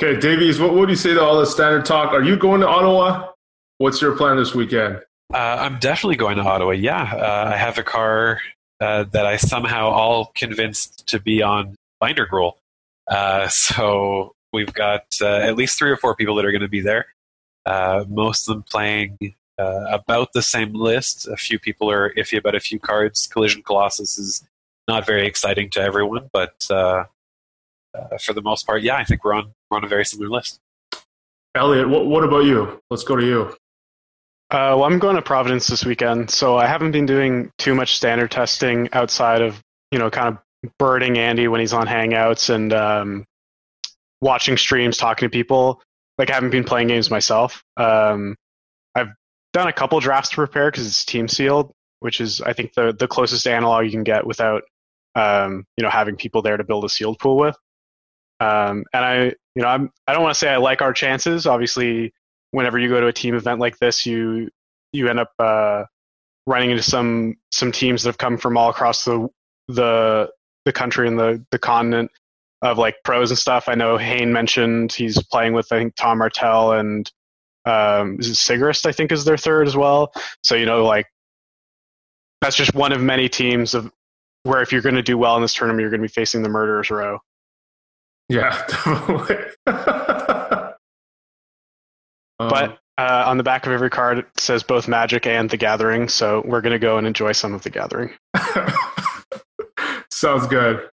[0.00, 2.12] okay, Davies, what would you say to all the standard talk?
[2.12, 3.32] Are you going to Ottawa?
[3.78, 5.00] What's your plan this weekend?
[5.32, 6.72] Uh, I'm definitely going to Ottawa.
[6.72, 8.40] Yeah, uh, I have a car
[8.80, 12.54] uh, that I somehow all convinced to be on binder Gruul.
[13.08, 16.68] Uh, so we've got uh, at least three or four people that are going to
[16.68, 17.06] be there.
[17.66, 19.18] Uh, most of them playing
[19.58, 21.28] uh, about the same list.
[21.28, 23.26] A few people are iffy about a few cards.
[23.26, 24.42] Collision Colossus is
[24.88, 27.04] not very exciting to everyone, but uh,
[27.94, 30.30] uh, for the most part, yeah, I think we're on we're on a very similar
[30.30, 30.60] list.
[31.54, 32.80] Elliot, what, what about you?
[32.90, 33.42] Let's go to you.
[34.50, 37.96] Uh, well, I'm going to Providence this weekend, so I haven't been doing too much
[37.96, 39.60] standard testing outside of
[39.90, 40.38] you know kind of
[40.78, 43.26] birding Andy when he's on Hangouts and um,
[44.20, 45.82] watching streams, talking to people.
[46.18, 47.62] Like I haven't been playing games myself.
[47.76, 48.36] Um,
[48.94, 49.08] I've
[49.52, 52.92] done a couple drafts to prepare because it's team sealed, which is I think the
[52.92, 54.62] the closest analog you can get without
[55.14, 57.56] um, you know having people there to build a sealed pool with.
[58.38, 61.46] Um, and I you know I'm I don't want to say I like our chances.
[61.46, 62.12] Obviously,
[62.50, 64.50] whenever you go to a team event like this, you
[64.92, 65.84] you end up uh,
[66.46, 69.28] running into some some teams that have come from all across the
[69.68, 70.30] the
[70.70, 72.10] the country and the the continent
[72.62, 73.68] of like pros and stuff.
[73.68, 77.10] I know Hayne mentioned he's playing with I think Tom Martell and
[77.66, 80.12] um, is it Sigrist I think is their third as well.
[80.44, 81.06] So you know like
[82.40, 83.90] that's just one of many teams of
[84.44, 86.42] where if you're going to do well in this tournament, you're going to be facing
[86.42, 87.18] the Murderers Row.
[88.28, 89.36] Yeah, definitely.
[89.66, 90.78] but
[92.38, 96.08] um, uh, on the back of every card, it says both Magic and The Gathering,
[96.08, 98.10] so we're going to go and enjoy some of The Gathering.
[100.20, 100.86] Sounds good.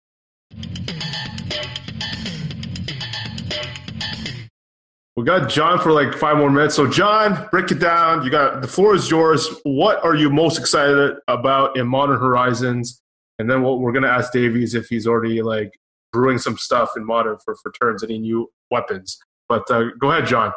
[5.17, 6.75] We got John for like five more minutes.
[6.75, 8.23] So, John, break it down.
[8.23, 9.49] You got the floor is yours.
[9.63, 13.01] What are you most excited about in Modern Horizons?
[13.39, 15.73] And then what we're gonna ask Davies if he's already like
[16.13, 19.19] brewing some stuff in Modern for for turns, any new weapons.
[19.49, 20.53] But uh, go ahead, John.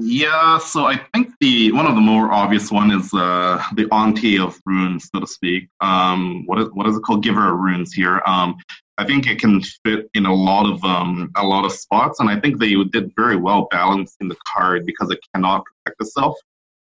[0.00, 4.38] Yeah, so I think the one of the more obvious one is uh, the auntie
[4.38, 5.68] of runes, so to speak.
[5.80, 7.24] Um, what is what is it called?
[7.24, 8.22] Giver of runes here.
[8.24, 8.56] Um,
[8.96, 12.30] I think it can fit in a lot of um, a lot of spots, and
[12.30, 16.36] I think they did very well balancing the card because it cannot protect itself.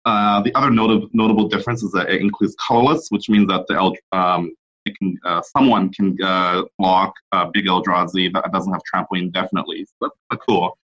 [0.06, 4.18] Uh, the other notable notable difference is that it includes colorless, which means that the
[4.18, 4.54] um,
[4.86, 9.86] it can uh, someone can uh, block uh, big Eldrazi that doesn't have trample indefinitely.
[10.00, 10.78] So that's cool.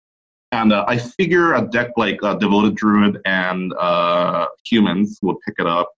[0.52, 5.56] And uh, I figure a deck like uh, Devoted Druid and uh, Humans will pick
[5.58, 5.90] it up,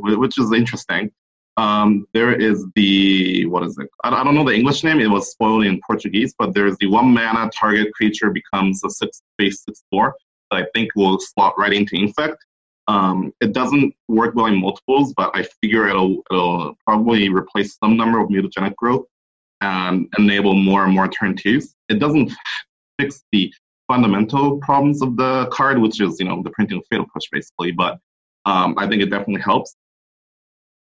[0.00, 1.10] which is interesting.
[1.56, 3.88] Um, there is the what is it?
[4.04, 5.00] I, don't know the English name.
[5.00, 9.22] It was spoiled in Portuguese, but there's the one mana target creature becomes a six
[9.38, 10.14] base six four
[10.50, 12.36] that I think will slot right into Infect.
[12.88, 17.96] Um, it doesn't work well in multiples, but I figure it'll, it'll probably replace some
[17.96, 19.06] number of mutagenic growth
[19.60, 21.74] and enable more and more turn twos.
[21.88, 22.32] It doesn't
[23.00, 23.52] fix the
[23.88, 27.72] fundamental problems of the card, which is you know the printing of fatal push basically,
[27.72, 27.98] but
[28.44, 29.74] um, I think it definitely helps.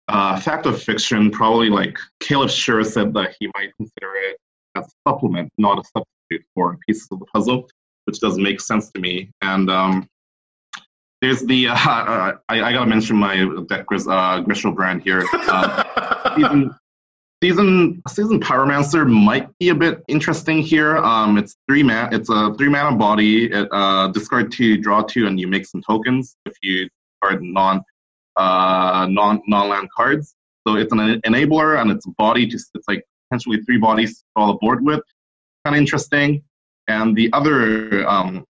[0.08, 4.38] Uh, Fact or Fiction, probably like Caleb Scherer said that he might consider it
[4.76, 7.68] as a supplement, not a substitute for pieces of the puzzle,
[8.06, 9.30] which doesn't make sense to me.
[9.42, 10.08] And um,
[11.20, 13.36] there's the uh, uh, I, I, gotta mention my
[13.68, 15.24] deck uh, Griselbrand here.
[15.32, 16.74] Uh, season,
[17.42, 20.98] season Seasoned Pyromancer might be a bit interesting here.
[20.98, 22.12] Um, it's three man.
[22.12, 23.50] It's a three mana body.
[23.50, 26.88] It uh, discard two, draw two, and you make some tokens if you
[27.22, 27.82] discard non
[28.36, 30.34] uh, non non land cards.
[30.66, 32.46] So it's an enabler, and it's a body.
[32.46, 35.02] Just it's like potentially three bodies to follow board with.
[35.64, 36.42] Kind of interesting.
[36.88, 38.44] And the other um,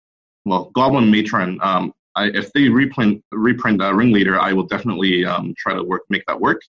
[0.45, 1.59] well, Goblin Matron.
[1.61, 6.03] Um, I, if they reprint reprint uh, Ringleader, I will definitely um, try to work
[6.09, 6.61] make that work.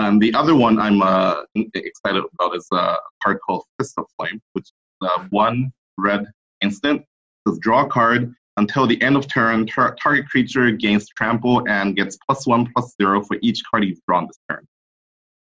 [0.00, 1.42] And the other one I'm uh,
[1.74, 6.26] excited about is a card called Fist of Flame, which is uh, one red
[6.62, 7.04] instant.
[7.46, 9.66] Says draw a card until the end of turn.
[9.66, 14.00] Tar- target creature gains trample and gets plus one plus zero for each card you've
[14.08, 14.66] drawn this turn.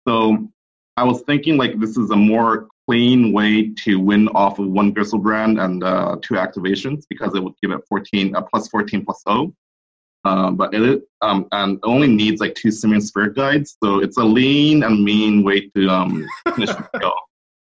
[0.07, 0.51] So
[0.99, 4.95] I was thinking like this is a more clean way to win off of one
[4.95, 9.23] Griselbrand and uh, two activations because it would give it 14 uh, plus 14 plus
[9.27, 9.55] 0.
[10.25, 14.25] Um, but it um, and only needs like two Simian Spirit Guides, so it's a
[14.25, 17.15] lean and mean way to um, finish the kill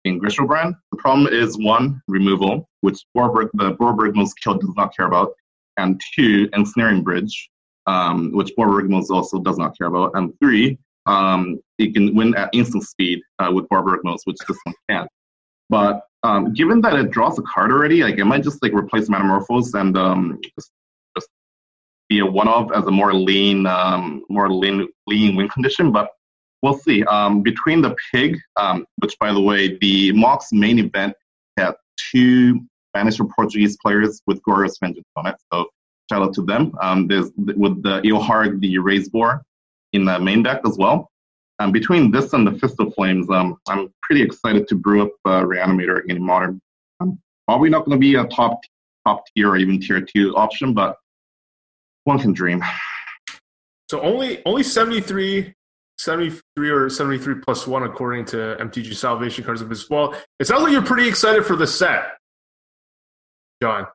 [0.04, 0.74] in Griselbrand.
[0.90, 5.32] The problem is one removal, which Borberg, the Borborygmos kill does not care about,
[5.76, 7.50] and two ensnaring bridge,
[7.86, 12.50] um, which Borborygmos also does not care about, and three um, it can win at
[12.52, 15.08] instant speed uh, with Borborygmos, which this one can't.
[15.70, 19.08] But um, given that it draws a card already, like it might just like replace
[19.08, 20.40] Metamorphose and um,
[22.08, 25.92] be a one-off as a more lean, um, more lean, lean win condition.
[25.92, 26.10] But
[26.62, 27.04] we'll see.
[27.04, 31.14] Um, between the pig, um, which by the way, the Mox main event
[31.56, 31.74] had
[32.10, 35.66] two Spanish or Portuguese players with Goryo's Vengeance on it, so
[36.10, 36.72] shout out to them.
[36.80, 39.42] Um, there's with the Ilharg, the Raze-Boar,
[39.92, 41.10] in the main deck as well.
[41.60, 45.10] Um, between this and the Fist of Flames, um, I'm pretty excited to brew up
[45.24, 46.60] uh, Reanimator in Modern.
[47.00, 48.60] I'm probably not going to be a top
[49.06, 50.96] top tier or even tier two option, but
[52.08, 52.64] one can dream.
[53.90, 55.54] So only only 73,
[55.98, 60.14] 73 or 73 plus one according to MTG Salvation Cards of as well.
[60.40, 62.16] It sounds like you're pretty excited for the set,
[63.62, 63.86] John.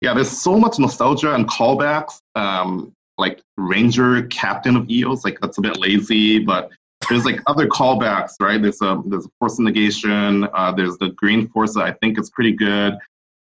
[0.00, 2.20] Yeah, there's so much nostalgia and callbacks.
[2.34, 5.24] Um, like Ranger Captain of Eos.
[5.24, 6.70] Like that's a bit lazy, but
[7.08, 8.60] there's like other callbacks, right?
[8.60, 10.48] There's a there's a Force Negation.
[10.52, 12.96] Uh, there's the Green Force that I think is pretty good,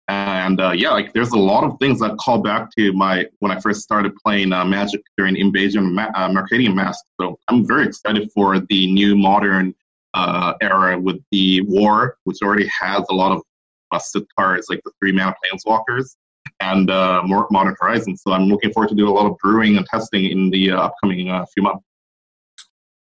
[0.10, 3.52] and uh, yeah, like there's a lot of things that call back to my when
[3.52, 7.08] I first started playing uh, Magic during Invasion Ma- uh, Mercadian Masques.
[7.20, 9.74] So I'm very excited for the new modern
[10.14, 13.42] uh, era with the War, which already has a lot of
[13.92, 16.16] busted cards like the three mana Planeswalkers
[16.60, 18.22] and uh, more Modern Horizons.
[18.24, 20.82] So I'm looking forward to do a lot of brewing and testing in the uh,
[20.82, 21.86] upcoming few months.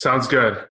[0.02, 0.68] Sounds good.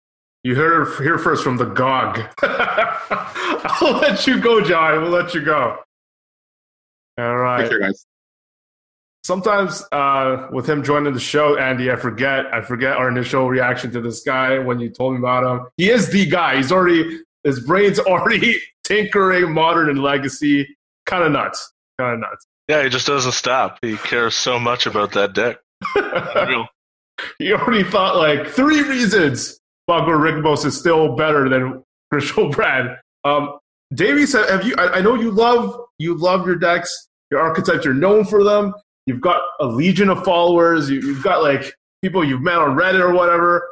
[0.45, 2.21] You heard here first from the GOG.
[2.43, 5.03] I'll let you go, John.
[5.03, 5.81] We'll let you go.
[7.19, 7.63] All right.
[7.63, 8.07] Take care, guys.
[9.25, 12.47] Sometimes uh, with him joining the show, Andy, I forget.
[12.55, 15.67] I forget our initial reaction to this guy when you told me about him.
[15.77, 16.57] He is the guy.
[16.57, 20.69] He's already his brain's already tinkering modern and legacy.
[21.07, 21.73] Kind of nuts.
[21.99, 22.47] Kind of nuts.
[22.69, 23.79] Yeah, he just doesn't stop.
[23.81, 25.59] He cares so much about that deck.
[27.39, 32.99] he already thought like three reasons Borborygmos is still better than Griselbrand.
[33.25, 33.59] Um,
[33.97, 34.75] said, have you?
[34.79, 37.85] I, I, know you love you love your decks, your archetypes.
[37.85, 38.75] You're known for them.
[39.07, 40.91] You've got a legion of followers.
[40.91, 43.69] You, have got like people you've met on Reddit or whatever.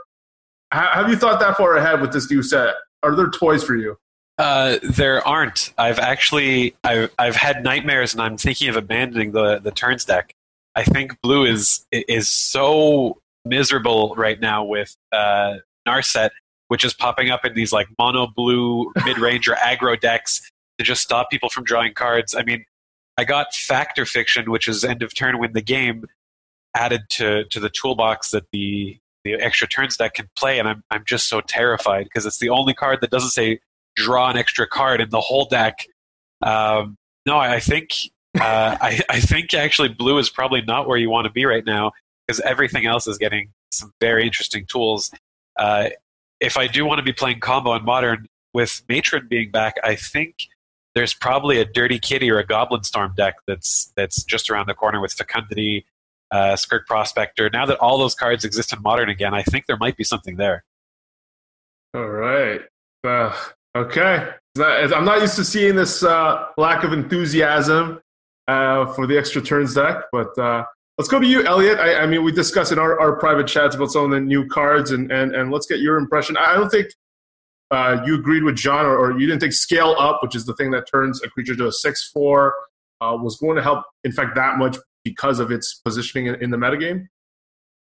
[0.72, 2.74] have you thought that far ahead with this new set?
[3.02, 3.96] Are there toys for you?
[4.38, 5.72] Uh, there aren't.
[5.78, 10.34] I've actually I've I've had nightmares, and I'm thinking of abandoning the the turns deck.
[10.74, 16.30] I think blue is is so miserable right now with uh, Narset
[16.68, 20.84] which is popping up in these like mono blue mid range or aggro decks to
[20.84, 22.34] just stop people from drawing cards.
[22.34, 22.64] I mean,
[23.16, 26.04] I got Fact or Fiction, which is end of turn win the game,
[26.74, 30.82] added to to the toolbox that the the extra turns deck can play, and I'm
[30.90, 33.60] I'm just so terrified because it's the only card that doesn't say
[33.96, 35.86] draw an extra card in the whole deck.
[36.42, 36.96] Um,
[37.26, 37.90] no, I think
[38.38, 41.64] uh, I, I think actually blue is probably not where you want to be right
[41.64, 41.92] now
[42.26, 45.10] because everything else is getting some very interesting tools.
[45.56, 45.90] Uh,
[46.40, 49.94] if I do want to be playing combo in modern with Matron being back, I
[49.94, 50.34] think
[50.94, 54.74] there's probably a Dirty Kitty or a Goblin Storm deck that's that's just around the
[54.74, 55.84] corner with Fecundity,
[56.30, 57.50] uh, Skirk Prospector.
[57.50, 60.36] Now that all those cards exist in modern again, I think there might be something
[60.36, 60.64] there.
[61.94, 62.60] All right.
[63.02, 63.34] Uh,
[63.76, 64.30] okay.
[64.58, 68.00] I'm not used to seeing this uh, lack of enthusiasm
[68.46, 70.64] uh, for the extra turns deck, but uh,
[70.96, 71.78] let's go to you, Elliot.
[71.78, 74.46] I, I, mean, we discussed in our, our private chats about some of the new
[74.46, 76.36] cards, and, and, and let's get your impression.
[76.36, 76.88] I don't think
[77.70, 80.54] uh, you agreed with John, or, or, you didn't think scale up, which is the
[80.54, 82.54] thing that turns a creature to a 6 4,
[83.00, 86.50] uh, was going to help, in fact, that much because of its positioning in, in
[86.50, 87.08] the metagame?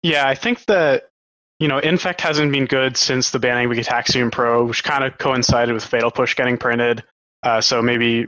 [0.02, 1.10] Yeah, I think that
[1.58, 5.18] you know, Infect hasn't been good since the banning of Gitaxian Probe, which kind of
[5.18, 7.02] coincided with Fatal Push getting printed.
[7.42, 8.26] Uh, so maybe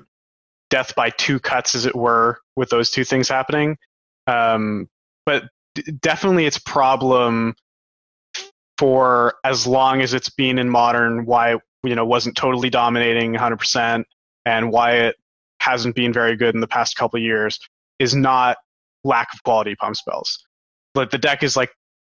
[0.69, 3.77] death by two cuts, as it were, with those two things happening.
[4.27, 4.89] Um,
[5.27, 5.45] but
[5.77, 7.55] d- definitely its problem
[8.81, 14.05] for as long as it's been in modern, why you know wasn't totally dominating 100%,
[14.47, 15.17] and why it
[15.61, 17.61] hasn't been very good in the past couple years
[17.99, 18.57] is not
[19.05, 20.47] lack of quality pump spells.
[20.95, 21.71] But the deck is like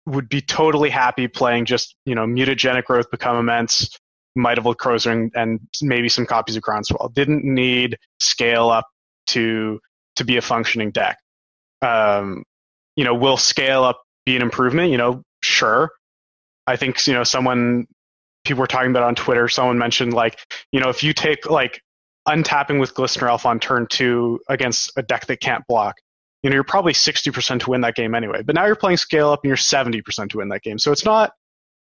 [0.07, 3.97] would be totally happy playing just you know mutagenic growth become immense
[4.35, 7.15] might of Krosa and, and maybe some copies of Groundswell.
[7.15, 8.87] Didn't need scale up
[9.29, 9.79] to
[10.17, 11.19] to be a functioning deck.
[11.81, 12.43] Um,
[12.97, 14.91] you know, will scale up be an improvement?
[14.91, 15.93] You know, sure.
[16.67, 17.87] I think you know someone
[18.45, 19.49] people were talking about on Twitter.
[19.49, 20.39] Someone mentioned like
[20.73, 21.83] you know if you take like
[22.29, 25.97] untapping with Glistener Elf on turn two against a deck that can't block,
[26.43, 28.43] you know you're probably 60% to win that game anyway.
[28.43, 30.79] But now you're playing scale up and you're 70% to win that game.
[30.79, 31.33] So it's not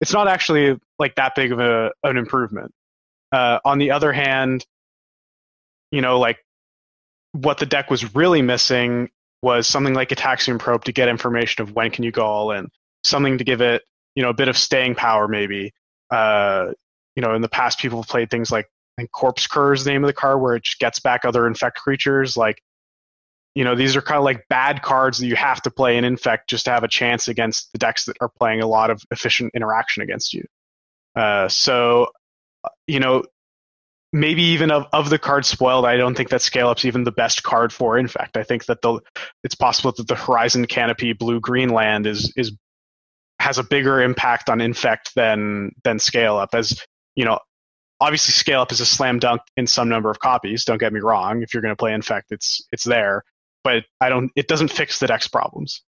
[0.01, 2.71] it's not actually like that big of a an improvement.
[3.31, 4.65] Uh, on the other hand,
[5.91, 6.37] you know, like
[7.31, 9.09] what the deck was really missing
[9.41, 12.69] was something like Gitaxian Probe to get information of when can you go all in,
[13.03, 13.83] something to give it,
[14.15, 15.73] you know, a bit of staying power maybe.
[16.09, 16.71] Uh,
[17.15, 18.65] you know, in the past, people have played things like
[18.97, 21.47] I think Corpse Cur is the name of the card, where it gets back other
[21.47, 22.37] infect creatures.
[22.37, 22.61] Like
[23.55, 26.03] you know, these are kind of like bad cards that you have to play in
[26.03, 29.01] infect just to have a chance against the decks that are playing a lot of
[29.11, 30.43] efficient interaction against you.
[31.15, 32.07] Uh, so,
[32.65, 33.23] uh, you know,
[34.11, 37.13] maybe even of, of the cards spoiled, I don't think that scale up's even the
[37.13, 38.35] best card for infect.
[38.35, 38.99] I think that the
[39.41, 42.51] it's possible that the Horizon Canopy blue green land is is
[43.45, 46.49] has a bigger impact on infect than than scale up.
[46.53, 46.81] As
[47.15, 47.39] you know,
[48.01, 50.65] obviously scale up is a slam dunk in some number of copies.
[50.65, 51.41] Don't get me wrong.
[51.41, 53.23] If you're going to play infect, it's it's there
[53.65, 54.31] but I don't.
[54.35, 55.81] It doesn't fix the deck's problems.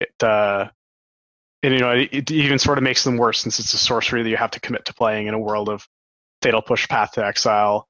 [0.00, 0.68] It uh,
[1.62, 4.22] and you know it, it even sort of makes them worse since it's a sorcery
[4.22, 5.86] that you have to commit to playing in a world of
[6.40, 7.88] fatal push, path to exile.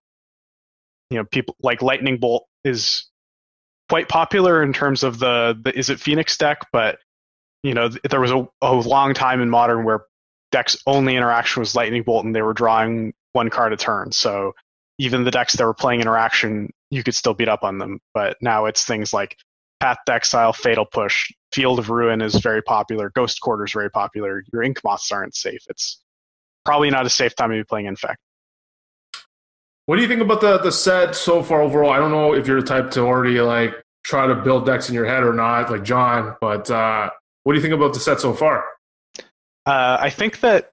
[1.10, 3.10] You know, people like lightning bolt is
[3.90, 6.98] quite popular in terms of the the Izzet Phoenix deck, but
[7.62, 10.04] you know there was a, a long time in modern where
[10.50, 14.10] decks only interaction was lightning bolt and they were drawing one card a turn.
[14.12, 14.54] So
[14.98, 18.00] even the decks that were playing interaction you could still beat up on them.
[18.14, 19.36] But now it's things like
[19.80, 23.90] Path to Exile, Fatal Push, Field of Ruin is very popular, Ghost Quarter is very
[23.90, 24.42] popular.
[24.52, 25.62] Your Ink Moths aren't safe.
[25.68, 26.02] It's
[26.64, 28.18] probably not a safe time to be playing Infect.
[29.86, 31.90] What do you think about the the set so far overall?
[31.90, 34.94] I don't know if you're the type to already like try to build decks in
[34.94, 36.36] your head or not, like John.
[36.40, 37.10] But uh,
[37.44, 38.64] what do you think about the set so far?
[39.66, 40.70] Uh, I think that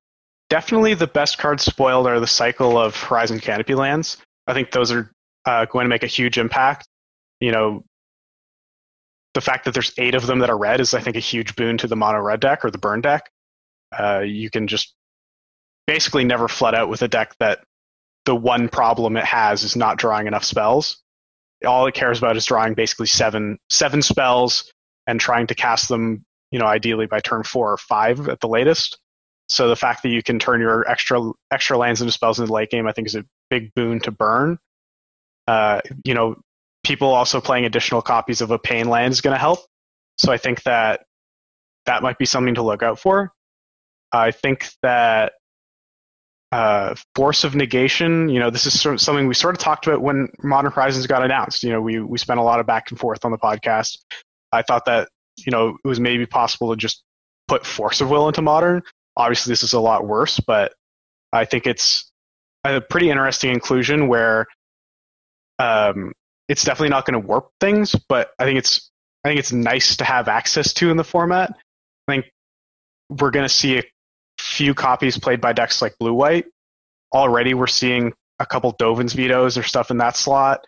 [0.49, 4.17] definitely the best cards spoiled are the cycle of Horizon Canopy lands.
[4.47, 5.11] I think those are
[5.45, 6.87] uh, going to make a huge impact.
[7.39, 7.83] You know,
[9.33, 11.55] the fact that there's eight of them that are red is, I think, a huge
[11.55, 13.29] boon to the mono red deck or the burn deck.
[13.97, 14.93] Uh, you can just
[15.85, 17.59] basically never flood out with a deck that
[18.25, 21.01] the one problem it has is not drawing enough spells.
[21.65, 24.71] All it cares about is drawing basically seven seven spells
[25.07, 28.47] and trying to cast them, you know, ideally by turn four or five at the
[28.47, 28.97] latest.
[29.49, 32.53] So the fact that you can turn your extra extra lands into spells in the
[32.53, 34.57] late game, I think, is a big boon to burn.
[35.47, 36.35] Uh, you know,
[36.83, 39.59] people also playing additional copies of a pain land is going to help.
[40.17, 41.05] So I think that
[41.85, 43.31] that might be something to look out for.
[44.11, 45.33] I think that
[46.51, 49.85] uh, force of negation, you know, this is sort of something we sort of talked
[49.87, 51.63] about when Modern Horizons got announced.
[51.63, 53.97] You know, we we spent a lot of back and forth on the podcast.
[54.51, 57.03] I thought that you know it was maybe possible to just
[57.47, 58.83] put force of will into modern.
[59.15, 60.73] Obviously, this is a lot worse, but
[61.31, 62.11] I think it's
[62.63, 64.45] a pretty interesting inclusion where
[65.59, 66.11] um,
[66.47, 68.89] it's definitely not going to warp things, but I think it's
[69.23, 71.51] I think it's nice to have access to in the format.
[72.07, 72.25] I think
[73.09, 73.83] we're going to see a
[74.39, 76.45] few copies played by decks like blue white.
[77.13, 80.65] Already, we're seeing a couple Dovin's vetoes or stuff in that slot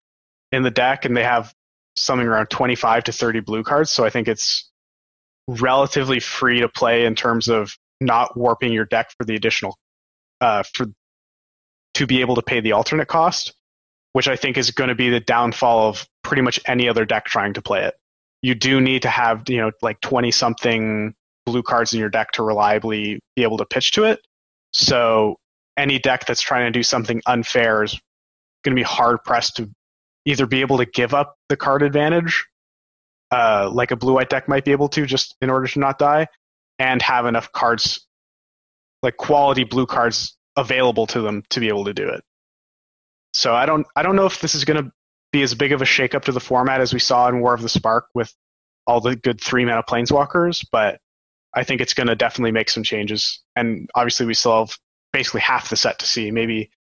[0.52, 1.54] in the deck, and they have
[2.00, 3.92] something around 25 to 30 blue cards.
[3.92, 4.70] So I think it's
[5.48, 9.78] relatively free to play in terms of not warping your deck for the additional
[10.42, 10.88] uh, for
[11.96, 13.54] to be able to pay the alternate cost,
[14.14, 17.26] which I think is going to be the downfall of pretty much any other deck
[17.26, 17.96] trying to play it.
[18.42, 21.14] You do need to have you know like 20 something
[21.46, 24.22] blue cards in your deck to reliably be able to pitch to it.
[24.72, 25.38] So
[25.76, 28.00] any deck that's trying to do something unfair is
[28.64, 29.70] going to be hard pressed to
[30.26, 32.46] either be able to give up the card advantage,
[33.32, 36.00] uh, like a blue white deck might be able to, just in order to not
[36.00, 36.28] die,
[36.78, 38.08] and have enough cards,
[39.04, 42.24] like quality blue cards, available to them to be able to do it.
[43.34, 44.92] So I don't, I don't know if this is going to
[45.32, 47.62] be as big of a shakeup to the format as we saw in War of
[47.62, 48.34] the Spark with
[48.88, 51.00] all the good three mana planeswalkers, but
[51.54, 53.42] I think it's going to definitely make some changes.
[53.56, 54.78] And obviously, we still have
[55.14, 56.72] basically half the set to see, maybe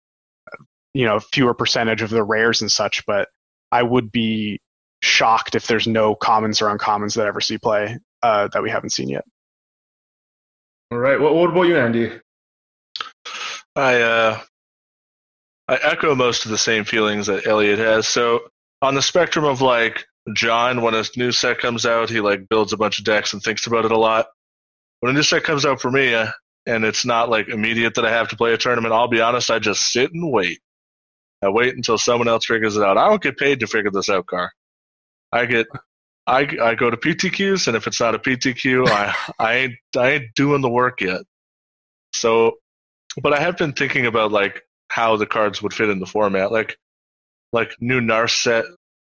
[0.93, 3.05] you know fewer percentage of the rares and such.
[3.05, 3.29] But
[3.71, 4.59] I would be
[5.01, 8.69] shocked if there's no commons or uncommons that I ever see play uh, that we
[8.69, 9.23] haven't seen yet.
[10.91, 11.19] All right.
[11.19, 12.11] What, what about you, Andy?
[13.75, 14.39] I uh,
[15.67, 18.07] I echo most of the same feelings that Elliot has.
[18.07, 18.41] So
[18.81, 22.73] on the spectrum of like John, when a new set comes out, he like builds
[22.73, 24.27] a bunch of decks and thinks about it a lot.
[24.99, 26.31] When a new set comes out for me, uh,
[26.65, 29.49] and it's not like immediate that I have to play a tournament, I'll be honest,
[29.49, 30.59] I just sit and wait.
[31.41, 32.97] I wait until someone else figures it out.
[32.97, 34.51] I don't get paid to figure this out, Car.
[35.31, 35.67] I get,
[36.27, 40.09] I, I go to PTQs, and if it's not a PTQ, I, I ain't, I
[40.11, 41.21] ain't doing the work yet.
[42.13, 42.57] So,
[43.21, 46.51] but I have been thinking about like how the cards would fit in the format.
[46.51, 46.77] Like,
[47.53, 48.65] like new Narset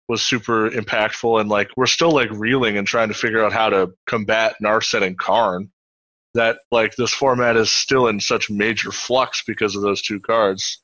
[0.08, 3.70] was super impactful, and like we're still like reeling and trying to figure out how
[3.70, 5.70] to combat Narset and Karn.
[6.34, 10.80] That like this format is still in such major flux because of those two cards.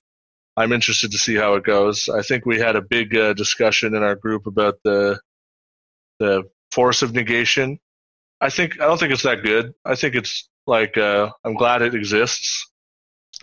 [0.56, 2.08] I'm interested to see how it goes.
[2.08, 5.20] I think we had a big uh, discussion in our group about the
[6.18, 7.78] the force of negation.
[8.40, 9.74] I think I don't think it's that good.
[9.84, 12.70] I think it's like uh, I'm glad it exists.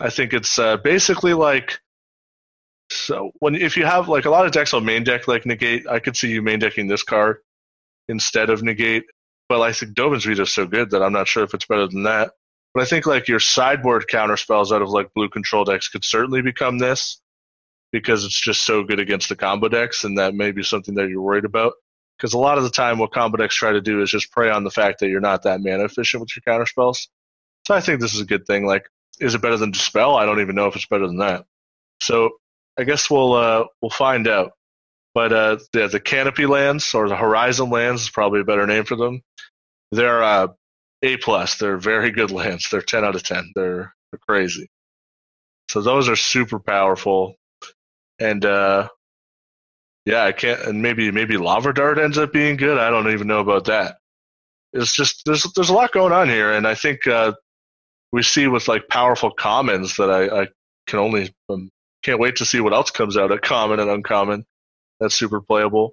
[0.00, 1.78] I think it's uh, basically like
[2.90, 5.86] so when if you have like a lot of decks on main deck like negate,
[5.88, 7.38] I could see you main decking this card
[8.08, 9.04] instead of negate.
[9.48, 11.86] But I think Dovin's Veto is so good that I'm not sure if it's better
[11.86, 12.32] than that.
[12.74, 16.04] But I think like your sideboard counter spells out of like blue control decks could
[16.04, 17.20] certainly become this
[17.92, 21.08] because it's just so good against the combo decks, and that may be something that
[21.08, 21.74] you're worried about.
[22.18, 24.50] Because a lot of the time, what combo decks try to do is just prey
[24.50, 27.08] on the fact that you're not that mana efficient with your counter spells.
[27.66, 28.66] So I think this is a good thing.
[28.66, 28.88] Like,
[29.20, 30.16] is it better than dispel?
[30.16, 31.44] I don't even know if it's better than that.
[32.00, 32.30] So
[32.76, 34.52] I guess we'll uh, we'll find out.
[35.14, 38.84] But uh, yeah, the canopy lands or the horizon lands is probably a better name
[38.84, 39.22] for them.
[39.92, 40.48] They're uh,
[41.04, 41.56] a plus.
[41.56, 42.68] They're very good lands.
[42.70, 43.52] They're ten out of ten.
[43.54, 44.68] They're, they're crazy.
[45.68, 47.36] So those are super powerful,
[48.18, 48.88] and uh,
[50.06, 50.60] yeah, I can't.
[50.62, 52.78] And maybe maybe lava dart ends up being good.
[52.78, 53.96] I don't even know about that.
[54.72, 57.32] It's just there's there's a lot going on here, and I think uh,
[58.12, 60.48] we see with like powerful commons that I, I
[60.86, 61.70] can only um,
[62.02, 64.44] can't wait to see what else comes out at common and uncommon.
[65.00, 65.92] That's super playable.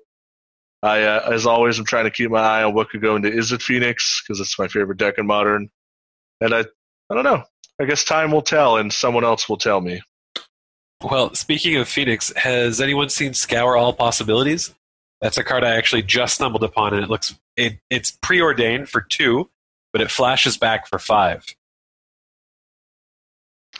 [0.83, 3.29] I, uh, as always, I'm trying to keep my eye on what could go into
[3.29, 5.69] Izzet Phoenix because it's my favorite deck in Modern.
[6.39, 7.43] And I, I don't know.
[7.79, 10.01] I guess time will tell, and someone else will tell me.
[11.03, 14.73] Well, speaking of Phoenix, has anyone seen Scour All Possibilities?
[15.19, 19.01] That's a card I actually just stumbled upon, and it looks it, it's preordained for
[19.01, 19.49] two,
[19.93, 21.45] but it flashes back for five.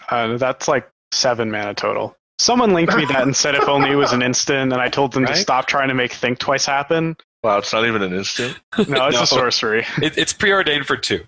[0.09, 2.15] Uh, that's like seven mana total.
[2.41, 5.13] Someone linked me that and said if only it was an instant, and I told
[5.13, 5.35] them Right?
[5.35, 7.15] to stop trying to make think twice happen.
[7.43, 8.59] Wow, it's not even an instant.
[8.87, 9.21] No, it's No.
[9.23, 9.85] a sorcery.
[10.01, 11.23] It, it's preordained for two.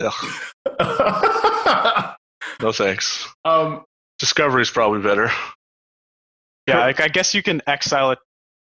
[0.00, 0.32] Ugh,
[2.62, 3.26] no thanks.
[3.44, 3.84] um,
[4.20, 5.30] Discovery's probably better.
[6.68, 8.18] Yeah, like, I guess you can exile it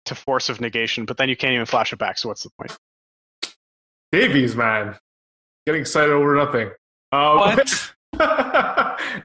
[0.05, 2.17] to force of negation, but then you can't even flash it back.
[2.17, 2.75] So what's the point?
[4.11, 4.95] Davies, man,
[5.67, 6.71] getting excited over nothing.
[7.11, 7.93] Um, What?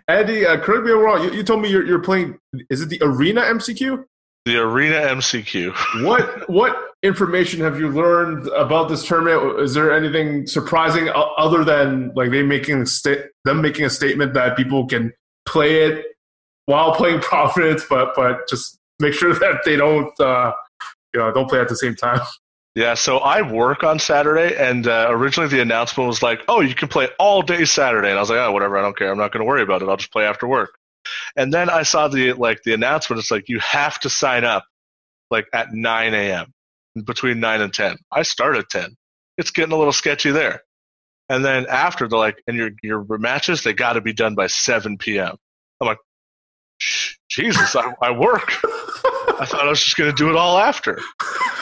[0.08, 1.24] Andy, uh, correct me if I'm wrong.
[1.24, 2.38] You, you told me you're, you're playing.
[2.68, 4.04] Is it the Arena MCQ?
[4.44, 5.74] The Arena MCQ.
[6.04, 9.60] What what information have you learned about this tournament?
[9.60, 14.34] Is there anything surprising other than like they making a sta- them making a statement
[14.34, 15.12] that people can
[15.46, 16.04] play it
[16.66, 20.52] while playing Providence, but but just make sure that they don't uh,
[21.14, 22.20] you know don't play at the same time.
[22.74, 26.74] Yeah, so I work on Saturday, and uh, originally the announcement was like, "Oh, you
[26.74, 29.12] can play all day Saturday," and I was like, "Oh, whatever, I don't care.
[29.12, 29.88] I'm not going to worry about it.
[29.88, 30.70] I'll just play after work."
[31.36, 33.20] And then I saw the like the announcement.
[33.20, 34.64] It's like you have to sign up
[35.30, 36.52] like at 9 a.m.
[37.04, 37.96] between 9 and 10.
[38.12, 38.96] I start at 10.
[39.38, 40.62] It's getting a little sketchy there.
[41.28, 44.48] And then after they're like, and your your matches they got to be done by
[44.48, 45.36] 7 p.m.
[45.80, 45.98] I'm like,
[47.28, 48.52] Jesus, I, I work.
[49.40, 51.00] I thought I was just going to do it all after.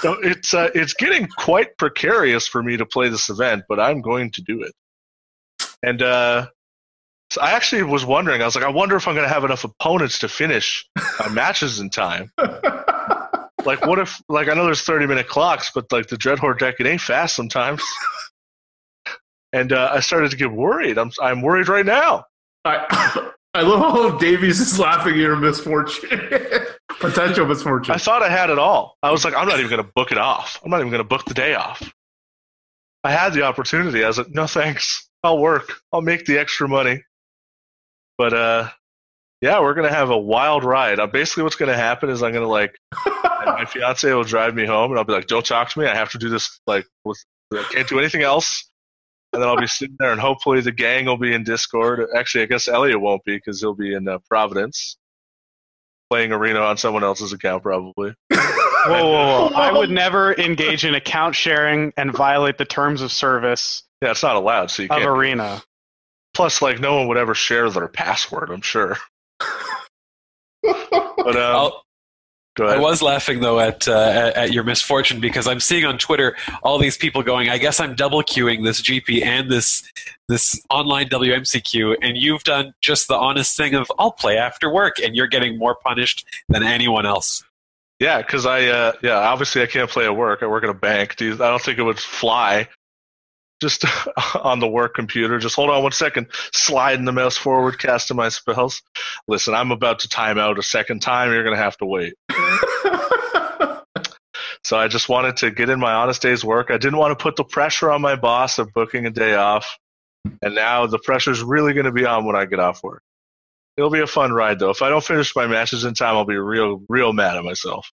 [0.00, 4.00] So it's uh, it's getting quite precarious for me to play this event, but I'm
[4.00, 4.72] going to do it.
[5.82, 6.48] And uh,
[7.30, 8.42] so I actually was wondering.
[8.42, 10.86] I was like, I wonder if I'm going to have enough opponents to finish
[11.18, 12.30] my matches in time.
[13.64, 14.20] like, what if?
[14.28, 17.34] Like, I know there's 30 minute clocks, but like the Dreadhorde deck, it ain't fast
[17.34, 17.82] sometimes.
[19.52, 20.98] and uh, I started to get worried.
[20.98, 22.24] I'm I'm worried right now.
[22.64, 26.08] I I love how Davies is laughing at your misfortune,
[27.02, 27.94] potential misfortune.
[27.94, 28.96] I thought I had it all.
[29.02, 30.60] I was like, I'm not even going to book it off.
[30.64, 31.92] I'm not even going to book the day off.
[33.04, 34.04] I had the opportunity.
[34.04, 35.08] I was like, no thanks.
[35.24, 35.80] I'll work.
[35.92, 37.02] I'll make the extra money.
[38.16, 38.68] But uh,
[39.40, 41.00] yeah, we're gonna have a wild ride.
[41.00, 42.76] Uh, basically, what's gonna happen is I'm gonna like
[43.44, 45.86] my fiance will drive me home, and I'll be like, "Don't talk to me.
[45.86, 46.60] I have to do this.
[46.66, 47.22] Like, with,
[47.52, 48.68] I can't do anything else."
[49.32, 52.06] And then I'll be sitting there, and hopefully the gang will be in Discord.
[52.14, 54.98] Actually, I guess Elliot won't be because he'll be in uh, Providence
[56.12, 58.14] playing Arena on someone else's account, probably.
[58.30, 58.42] whoa,
[58.86, 59.50] whoa, whoa!
[59.54, 63.82] I would never engage in account sharing and violate the terms of service.
[64.02, 65.08] Yeah, it's not allowed, so you of can't.
[65.08, 65.62] Arena.
[66.34, 68.50] Plus, like, no one would ever share their password.
[68.50, 68.98] I'm sure.
[70.62, 70.76] but
[71.34, 71.82] um, I'll- go
[72.60, 76.36] I was laughing though at, uh, at at your misfortune because I'm seeing on Twitter
[76.62, 77.48] all these people going.
[77.48, 79.82] I guess I'm double queuing this GP and this
[80.28, 84.98] this online WMCQ, and you've done just the honest thing of I'll play after work,
[85.02, 87.42] and you're getting more punished than anyone else.
[87.98, 90.42] Yeah, because I uh, yeah obviously I can't play at work.
[90.42, 91.16] I work at a bank.
[91.22, 92.68] I don't think it would fly.
[93.62, 93.84] Just
[94.36, 95.38] on the work computer.
[95.38, 96.26] Just hold on one second.
[96.52, 98.82] Sliding the mouse forward, casting my spells.
[99.26, 101.32] Listen, I'm about to time out a second time.
[101.32, 102.14] You're gonna have to wait.
[104.64, 106.70] So I just wanted to get in my honest day's work.
[106.70, 109.78] I didn't want to put the pressure on my boss of booking a day off.
[110.40, 113.02] And now the pressure's really going to be on when I get off work.
[113.76, 114.70] It'll be a fun ride though.
[114.70, 117.90] If I don't finish my matches in time, I'll be real, real mad at myself.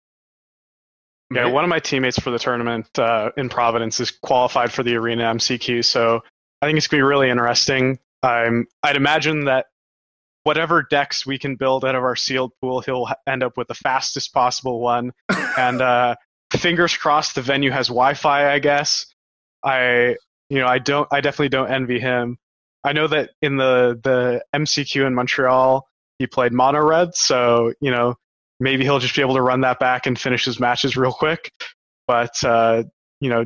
[1.31, 4.97] Yeah, one of my teammates for the tournament uh, in Providence is qualified for the
[4.97, 6.23] Arena MCQ, so
[6.63, 7.99] I think it's going to be really interesting.
[8.23, 9.67] I'm, I'd imagine that
[10.45, 13.75] whatever decks we can build out of our sealed pool, he'll end up with the
[13.75, 15.13] fastest possible one.
[15.59, 16.17] and uh,
[16.57, 18.51] fingers crossed, the venue has Wi-Fi.
[18.51, 19.07] I guess.
[19.63, 20.17] I,
[20.49, 22.39] you know, I don't, I definitely don't envy him.
[22.85, 25.87] I know that in the the MCQ in Montreal,
[26.19, 28.15] he played mono red, so you know
[28.61, 31.51] maybe he'll just be able to run that back and finish his matches real quick.
[32.07, 32.85] But uh,
[33.21, 33.45] you know,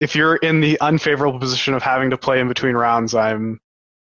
[0.00, 3.60] if you're in the unfavorable position of having to play in between rounds, I'm,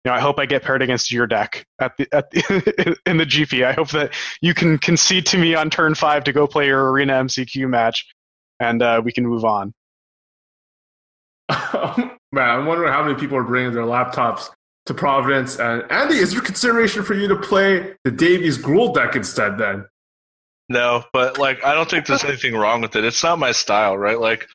[0.04, 3.16] you know, I hope I get paired against your deck at the, at the in
[3.16, 3.64] the GP.
[3.64, 6.90] I hope that you can concede to me on turn five to go play your
[6.90, 8.06] arena MCQ match,
[8.60, 9.74] and uh, we can move on.
[12.32, 14.50] Man, I'm wondering how many people are bringing their laptops
[14.90, 15.58] to Providence.
[15.58, 19.56] And Andy, is there consideration for you to play the Davies Gruul deck instead?
[19.56, 19.86] Then
[20.68, 23.04] No, but like I don't think there's anything wrong with it.
[23.04, 24.18] It's not my style, right?
[24.18, 24.48] Like,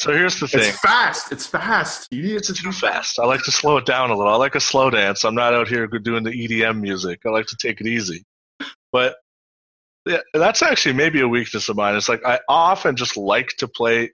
[0.00, 0.60] so here's the thing.
[0.60, 1.32] it's fast.
[1.32, 2.08] It's fast.
[2.10, 3.18] You need it to too fast.
[3.18, 4.32] I like to slow it down a little.
[4.32, 5.24] I like a slow dance.
[5.24, 7.20] I'm not out here doing the EDM music.
[7.24, 8.24] I like to take it easy.
[8.92, 9.16] But
[10.04, 11.94] yeah, that's actually maybe a weakness of mine.
[11.96, 14.12] It's like I often just like to play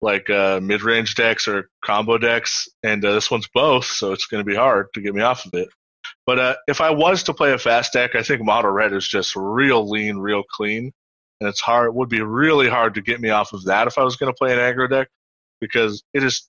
[0.00, 4.40] like uh, mid-range decks or combo decks, and uh, this one's both, so it's going
[4.44, 5.68] to be hard to get me off of it.
[6.26, 9.08] But uh, if I was to play a fast deck, I think Mono Red is
[9.08, 10.92] just real lean, real clean,
[11.40, 11.88] and it's hard.
[11.88, 14.32] It would be really hard to get me off of that if I was going
[14.32, 15.08] to play an aggro deck,
[15.60, 16.48] because it is.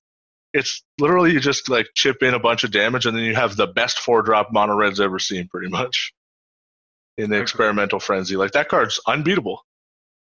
[0.51, 3.55] It's literally you just like chip in a bunch of damage, and then you have
[3.55, 6.11] the best four drop Mono Red's ever seen, pretty much.
[7.17, 9.65] In the experimental frenzy, like that card's unbeatable.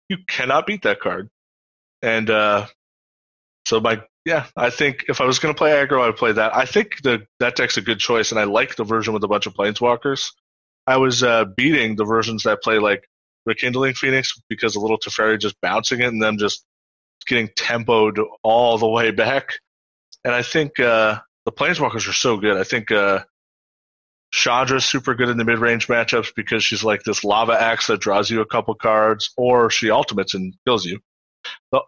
[0.07, 1.29] You cannot beat that card,
[2.01, 2.67] and uh,
[3.65, 6.31] so my yeah, I think if I was going to play aggro, I would play
[6.31, 6.55] that.
[6.55, 9.27] I think the that deck's a good choice, and I like the version with a
[9.27, 10.31] bunch of planeswalkers.
[10.87, 13.07] I was uh, beating the versions that play like
[13.45, 16.63] Rekindling Phoenix because a little Teferi just bouncing it and them just
[17.27, 19.53] getting tempoed all the way back.
[20.23, 22.57] And I think uh, the planeswalkers are so good.
[22.57, 23.23] I think uh,
[24.33, 27.99] Chandra's super good in the mid range matchups because she's like this lava axe that
[27.99, 30.99] draws you a couple cards, or she ultimates and kills you.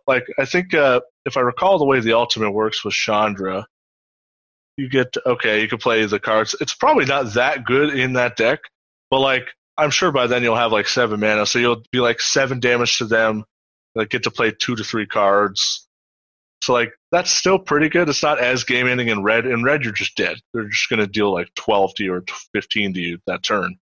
[0.08, 3.68] Like I think uh, if I recall the way the ultimate works with Chandra,
[4.78, 6.56] you get okay, you can play the cards.
[6.62, 8.60] It's probably not that good in that deck,
[9.10, 12.20] but like I'm sure by then you'll have like seven mana, so you'll be like
[12.22, 13.44] seven damage to them.
[13.96, 15.88] Like get to play two to three cards,
[16.62, 18.10] So like that's still pretty good.
[18.10, 19.46] It's not as game ending in red.
[19.48, 20.38] In red, you're just dead.
[20.54, 22.24] They're just gonna deal like 12 to you or
[22.54, 23.78] 15 to you that turn.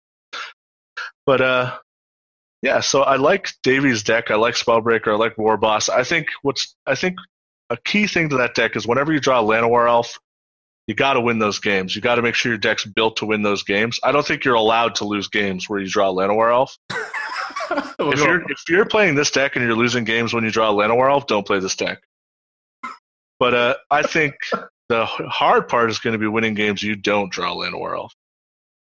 [1.26, 1.78] But uh,
[2.62, 2.80] yeah.
[2.80, 4.30] So I like Davy's deck.
[4.30, 5.08] I like Spellbreaker.
[5.08, 5.88] I like War Boss.
[5.88, 7.16] I think what's I think
[7.70, 10.18] a key thing to that deck is whenever you draw a Llanowar Elf,
[10.86, 11.94] you got to win those games.
[11.94, 14.00] You got to make sure your deck's built to win those games.
[14.02, 16.76] I don't think you're allowed to lose games where you draw a Llanowar Elf.
[17.70, 20.74] if you're if you're playing this deck and you're losing games when you draw a
[20.74, 22.00] Llanowar Elf, don't play this deck.
[23.38, 24.34] But uh, I think
[24.88, 28.12] the hard part is going to be winning games you don't draw Llanowar Elf.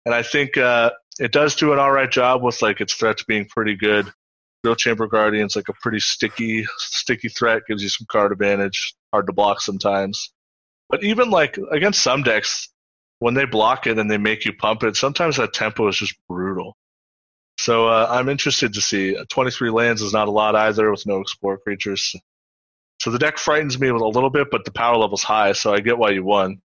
[0.06, 3.24] And I think uh, it does do an all right job with like its threats
[3.24, 4.12] being pretty good.
[4.64, 9.28] Real Chamber Guardian's like a pretty sticky, sticky threat, gives you some card advantage, hard
[9.28, 10.32] to block sometimes.
[10.90, 12.70] But even like against some decks,
[13.20, 16.16] when they block it and they make you pump it, sometimes that tempo is just
[16.28, 16.76] brutal.
[17.58, 19.18] So uh, I'm interested to see.
[19.30, 22.16] 23 lands is not a lot either with no explore creatures.
[23.00, 25.80] So the deck frightens me a little bit, but the power level's high, so I
[25.80, 26.62] get why you won.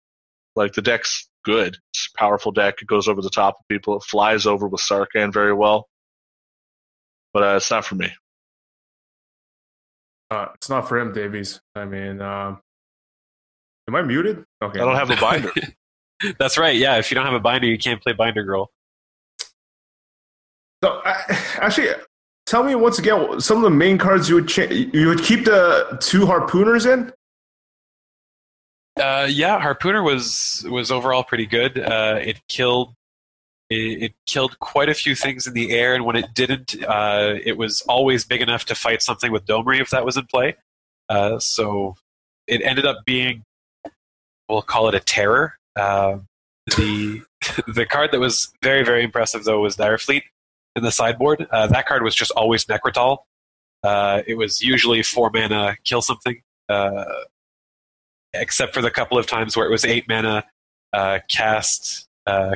[0.56, 1.78] Like the deck's good.
[1.92, 2.82] It's a powerful deck.
[2.82, 3.98] It goes over the top of people.
[3.98, 5.88] It flies over with Sarkhan very well.
[7.34, 8.12] But uh, it's not for me.
[10.32, 11.62] Uh, it's not for him, Davies.
[11.76, 12.60] I mean, um,
[13.88, 14.44] am I muted?
[14.64, 14.80] Okay.
[14.80, 15.52] I don't have a binder.
[16.40, 16.76] That's right.
[16.76, 18.72] Yeah, if you don't have a binder, you can't play Binder Girl.
[20.84, 21.90] So, actually,
[22.46, 25.46] tell me once again some of the main cards you would cha- you would keep
[25.46, 27.12] the two harpooners in.
[29.00, 31.80] Uh, yeah, harpooner was was overall pretty good.
[31.80, 32.94] Uh, it killed
[33.70, 37.34] it, it, killed quite a few things in the air, and when it didn't, uh,
[37.44, 40.56] it was always big enough to fight something with Domri if that was in play.
[41.10, 41.96] Uh, so
[42.48, 43.44] it ended up being,
[44.48, 45.58] we'll call it a terror.
[45.76, 46.20] Uh,
[46.78, 47.22] the
[47.68, 50.22] the card that was very very impressive though was Direfleet
[50.76, 51.48] in the sideboard.
[51.52, 53.26] Uh, that card was just always Necrotal.
[53.84, 57.06] It was usually four mana, kill something, uh,
[58.34, 60.46] except for the couple of times where it was eight mana,
[61.30, 62.08] cast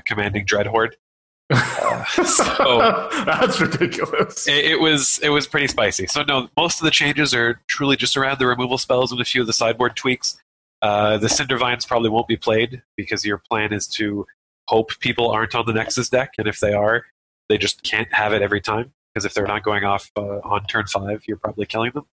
[0.05, 0.93] commanding Dreadhorde.
[1.49, 4.47] Uh, so that's ridiculous.
[4.47, 6.05] It, it, was it was pretty spicy.
[6.05, 9.25] So no, most of the changes are truly just around the removal spells and a
[9.25, 10.37] few of the sideboard tweaks.
[10.81, 14.25] Uh, the Cindervines probably won't be played because your plan is to
[14.67, 17.05] hope people aren't on the Nexus deck, and if they are,
[17.49, 20.65] they just can't have it every time because if they're not going off uh, on
[20.65, 22.05] turn five, you're probably killing them.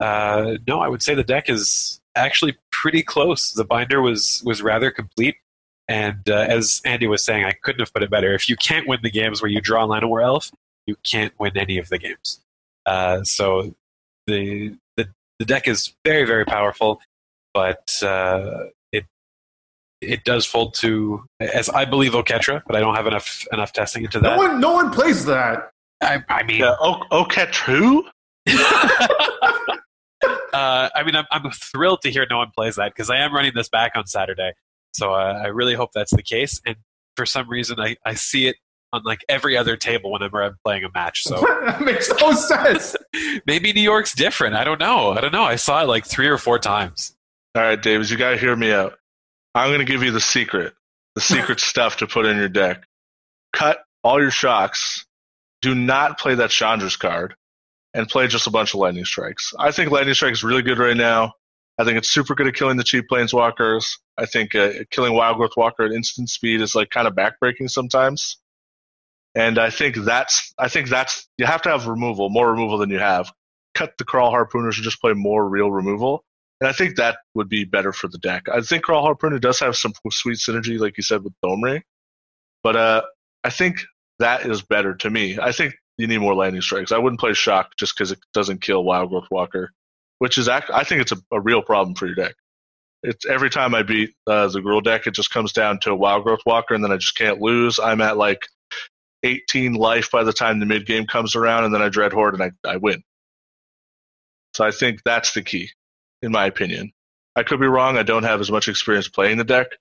[0.00, 3.52] Uh, no, I would say the deck is actually pretty close.
[3.52, 5.36] The binder was was rather complete.
[5.88, 8.32] And uh, as Andy was saying, I couldn't have put it better.
[8.34, 10.50] If you can't win the games where you draw Llanowar Elf,
[10.86, 12.40] you can't win any of the games.
[12.86, 13.74] Uh, so
[14.26, 15.08] the, the
[15.38, 17.00] the deck is very very powerful,
[17.52, 19.04] but uh, it
[20.00, 24.04] it does fold to as I believe Oketra, but I don't have enough enough testing
[24.04, 24.36] into that.
[24.36, 25.70] No one no one plays that.
[26.00, 28.06] I, I mean, yeah, o- Oketra who?
[30.52, 33.34] Uh, I mean, I'm, I'm thrilled to hear no one plays that because I am
[33.34, 34.52] running this back on Saturday.
[34.92, 36.60] So uh, I really hope that's the case.
[36.66, 36.76] And
[37.16, 38.56] for some reason, I, I see it
[38.92, 41.22] on like every other table whenever I'm playing a match.
[41.22, 42.94] So that makes no sense.
[43.46, 44.54] maybe New York's different.
[44.54, 45.12] I don't know.
[45.12, 45.44] I don't know.
[45.44, 47.14] I saw it like three or four times.
[47.54, 48.94] All right, Davis, you got to hear me out.
[49.54, 50.74] I'm going to give you the secret,
[51.14, 52.84] the secret stuff to put in your deck.
[53.52, 55.06] Cut all your shocks.
[55.60, 57.34] Do not play that Chandra's card,
[57.94, 59.52] and play just a bunch of lightning strikes.
[59.58, 61.34] I think lightning strike is really good right now.
[61.78, 63.98] I think it's super good at killing the cheap planeswalkers.
[64.18, 67.70] I think uh, killing Wild Growth Walker at instant speed is like kind of backbreaking
[67.70, 68.38] sometimes.
[69.34, 72.90] And I think that's I think that's you have to have removal, more removal than
[72.90, 73.32] you have.
[73.74, 76.24] Cut the Kraul Harpooners and just play more real removal.
[76.60, 78.48] And I think that would be better for the deck.
[78.52, 81.82] I think Kraul Harpooner does have some sweet synergy, like you said, with Domri.
[82.62, 83.02] But uh,
[83.42, 83.82] I think
[84.18, 85.38] that is better to me.
[85.40, 86.92] I think you need more lightning strikes.
[86.92, 89.72] I wouldn't play Shock just because it doesn't kill Wild Growth Walker
[90.22, 92.36] which is act- I think it's a, a, real problem for your deck.
[93.02, 95.96] It's every time I beat uh, the Gruul deck, it just comes down to a
[95.96, 97.80] Wild Growth Walker, and then I just can't lose.
[97.80, 98.46] I'm at like
[99.24, 102.34] 18 life by the time the mid game comes around, and then I Dread Horde
[102.34, 103.02] and I, I win.
[104.54, 105.70] So I think that's the key,
[106.22, 106.92] in my opinion.
[107.34, 107.98] I could be wrong.
[107.98, 109.72] I don't have as much experience playing the deck,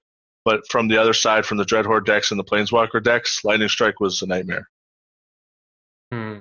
[0.43, 3.99] but from the other side, from the Dreadhorde decks and the Planeswalker decks, Lightning Strike
[3.99, 4.67] was a nightmare.
[6.11, 6.39] Hmm.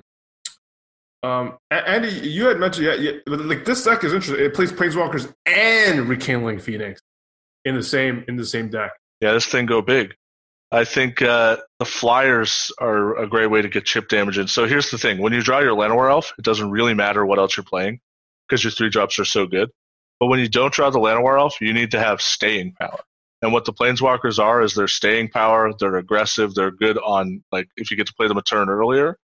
[1.23, 4.43] Um, Andy, you had mentioned yeah, yeah, like this deck is interesting.
[4.43, 6.99] It plays Planeswalkers and Rekindling Phoenix
[7.63, 8.91] in the same in the same deck.
[9.21, 10.15] Yeah, this thing go big.
[10.71, 14.47] I think uh, the flyers are a great way to get chip damage in.
[14.47, 17.37] So here's the thing: when you draw your Llanowar Elf, it doesn't really matter what
[17.37, 17.99] else you're playing
[18.47, 19.69] because your three drops are so good.
[20.19, 22.99] But when you don't draw the Llanowar Elf, you need to have staying power.
[23.43, 25.71] And what the Planeswalkers are is they're staying power.
[25.79, 26.55] They're aggressive.
[26.55, 29.17] They're good on like if you get to play them a turn earlier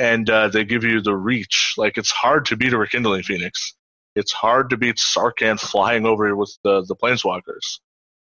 [0.00, 1.74] and uh, they give you the reach.
[1.76, 3.74] Like it's hard to beat a Rekindling Phoenix.
[4.16, 7.78] it's hard to beat Sarkhan flying over with the the planeswalkers.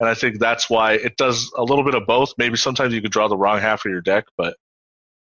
[0.01, 2.33] And I think that's why it does a little bit of both.
[2.39, 4.57] Maybe sometimes you could draw the wrong half of your deck, but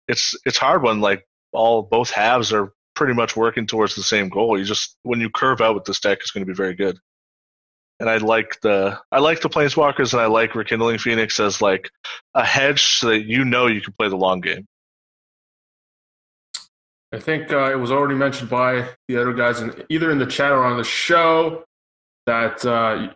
[0.07, 4.29] it's it's hard when like all both halves are pretty much working towards the same
[4.29, 4.57] goal.
[4.57, 6.99] You just when you curve out with this deck, it's going to be very good.
[7.99, 11.89] And I like the I like the planeswalkers, and I like rekindling Phoenix as like
[12.35, 14.67] a hedge so that you know you can play the long game.
[17.11, 20.27] I think uh, it was already mentioned by the other guys, in, either in the
[20.27, 21.63] chat or on the show,
[22.27, 23.11] that uh,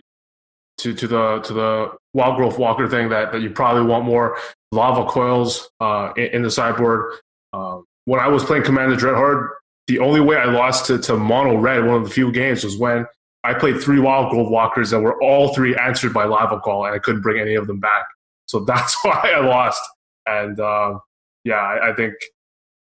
[0.80, 4.38] to to the to the Wild Growth Walker thing that, that you probably want more
[4.72, 7.14] lava coils uh, in, in, the sideboard.
[7.54, 9.50] Um, when I was playing Commander Dreadhorde,
[9.88, 12.78] the only way I lost to, to Mono Red, one of the few games, was
[12.78, 13.06] when
[13.44, 16.96] I played three Wild Growth Walkers that were all three answered by Lava Coil, and
[16.96, 18.06] I couldn't bring any of them back.
[18.48, 19.82] So that's why I lost.
[20.26, 21.00] And uh,
[21.44, 22.14] yeah, I, I think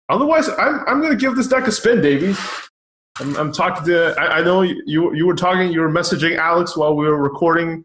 [0.09, 2.35] Otherwise, I'm I'm going to give this deck a spin, Davey.
[3.19, 4.15] I'm, I'm talking to.
[4.19, 5.73] I, I, know you you were talking.
[5.73, 7.85] You were messaging Alex while we were recording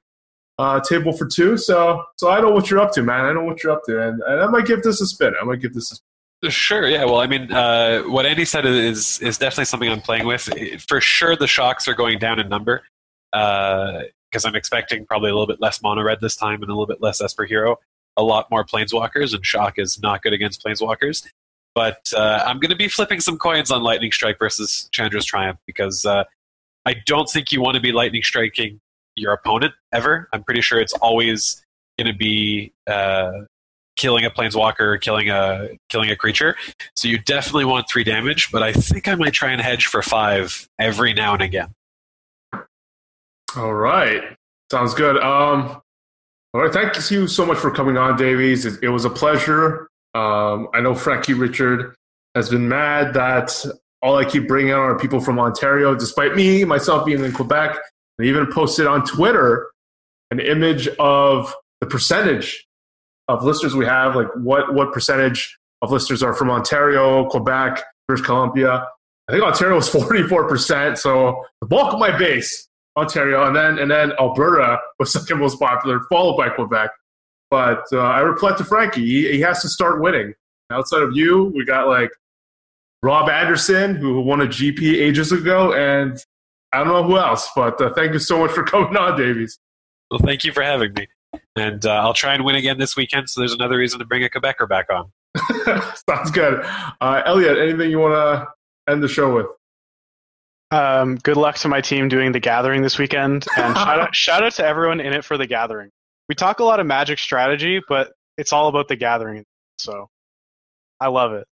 [0.59, 1.57] uh, table for two.
[1.57, 3.26] So so I know what you're up to, man.
[3.26, 5.34] I know what you're up to, and, and I might give this a spin.
[5.39, 6.51] I might give this a spin.
[6.51, 6.88] Sure.
[6.88, 7.05] Yeah.
[7.05, 10.49] Well, I mean, uh, what Andy said is is definitely something I'm playing with.
[10.88, 12.84] For sure, the shocks are going down in number
[13.32, 16.74] because uh, I'm expecting probably a little bit less mono red this time and a
[16.74, 17.78] little bit less Esper Hero.
[18.17, 21.26] A lot more planeswalkers, and shock is not good against planeswalkers.
[21.74, 25.59] But uh, I'm going to be flipping some coins on Lightning Strike versus Chandra's Triumph
[25.65, 26.26] because uh,
[26.86, 28.80] I don't think you want to be Lightning Striking
[29.15, 30.28] your opponent ever.
[30.34, 31.63] I'm pretty sure it's always
[31.97, 33.32] going to be uh,
[33.97, 36.55] killing a planeswalker killing a killing a creature.
[36.95, 40.01] So you definitely want three damage, but I think I might try and hedge for
[40.01, 41.74] five every now and again.
[43.55, 44.24] All right,
[44.72, 45.17] sounds good.
[45.17, 45.82] Um,
[46.53, 48.65] all right, thank you so much for coming on, Davies.
[48.65, 49.89] It, it was a pleasure.
[50.14, 51.95] Um, I know Frankie Richard
[52.36, 53.66] has been mad that
[54.01, 57.78] all I keep bringing on are people from Ontario, despite me, myself being in Quebec.
[58.20, 59.70] I even posted on Twitter
[60.32, 62.66] an image of the percentage
[63.28, 68.26] of listeners we have, like what, what percentage of listeners are from Ontario, Quebec, British
[68.26, 68.86] Columbia.
[69.28, 73.89] I think Ontario is 44%, so the bulk of my base, Ontario, and then and
[73.89, 76.89] then Alberta was second most popular, followed by Quebec.
[77.52, 80.34] But uh, I reflect to Frankie, he, he has to start winning.
[80.72, 82.10] Outside of you, we got like
[83.04, 86.18] Rob Anderson, who won a GP ages ago, and
[86.72, 87.49] I don't know who else.
[87.54, 89.60] But uh, thank you so much for coming on, Davies.
[90.10, 91.08] Well, thank you for having me.
[91.58, 94.24] And uh, I'll try and win again this weekend, so there's another reason to bring
[94.24, 95.12] a Quebecer back on.
[96.10, 96.64] Sounds good.
[97.02, 99.47] Uh, Elliot, anything you want to end the show with?
[100.72, 104.43] Um, good luck to my team doing the gathering this weekend, and shout out, shout
[104.43, 105.91] out to everyone in it for the gathering
[106.32, 109.43] we talk a lot of magic strategy, but it's all about the gathering.
[109.77, 110.07] So
[110.97, 111.45] I love it.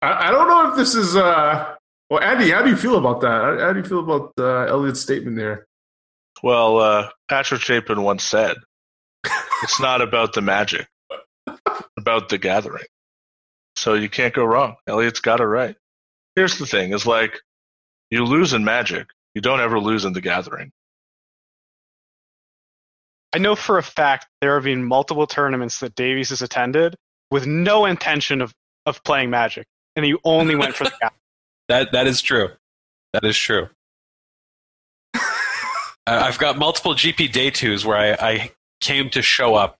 [0.00, 1.74] I, I don't know if this is uh
[2.08, 3.28] well Andy, how do you feel about that?
[3.28, 5.66] How, how do you feel about uh, Elliot's statement there?
[6.42, 8.56] Well, uh, Patrick Chapin once said,
[9.62, 10.86] "It's not about the magic,
[11.98, 12.86] about the gathering."
[13.74, 14.76] So you can't go wrong.
[14.86, 15.76] Elliot's got it right.
[16.34, 17.38] Here's the thing: is like
[18.10, 20.72] you lose in magic, you don't ever lose in the gathering.
[23.36, 26.96] I know for a fact there have been multiple tournaments that Davies has attended
[27.30, 28.54] with no intention of,
[28.86, 31.10] of playing Magic, and he only went for the guy.
[31.68, 32.48] that that is true.
[33.12, 33.68] That is true.
[36.06, 39.76] I've got multiple GP day twos where I, I came to show up,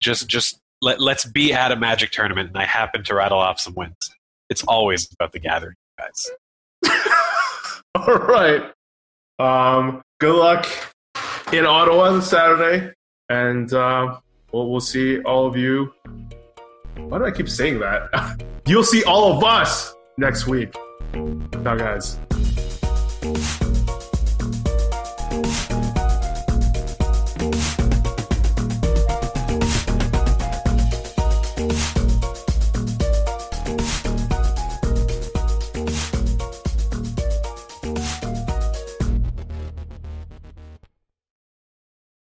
[0.00, 3.60] just just let let's be at a Magic tournament, and I happen to rattle off
[3.60, 4.10] some wins.
[4.50, 6.32] It's always about the gathering, guys.
[7.94, 8.72] All right.
[9.38, 10.66] Um, good luck
[11.52, 12.92] in Ottawa this Saturday,
[13.28, 14.18] and uh,
[14.52, 15.92] we'll, we'll see all of you.
[16.96, 18.42] Why do I keep saying that?
[18.66, 20.74] You'll see all of us next week.
[21.12, 22.18] Ciao, guys.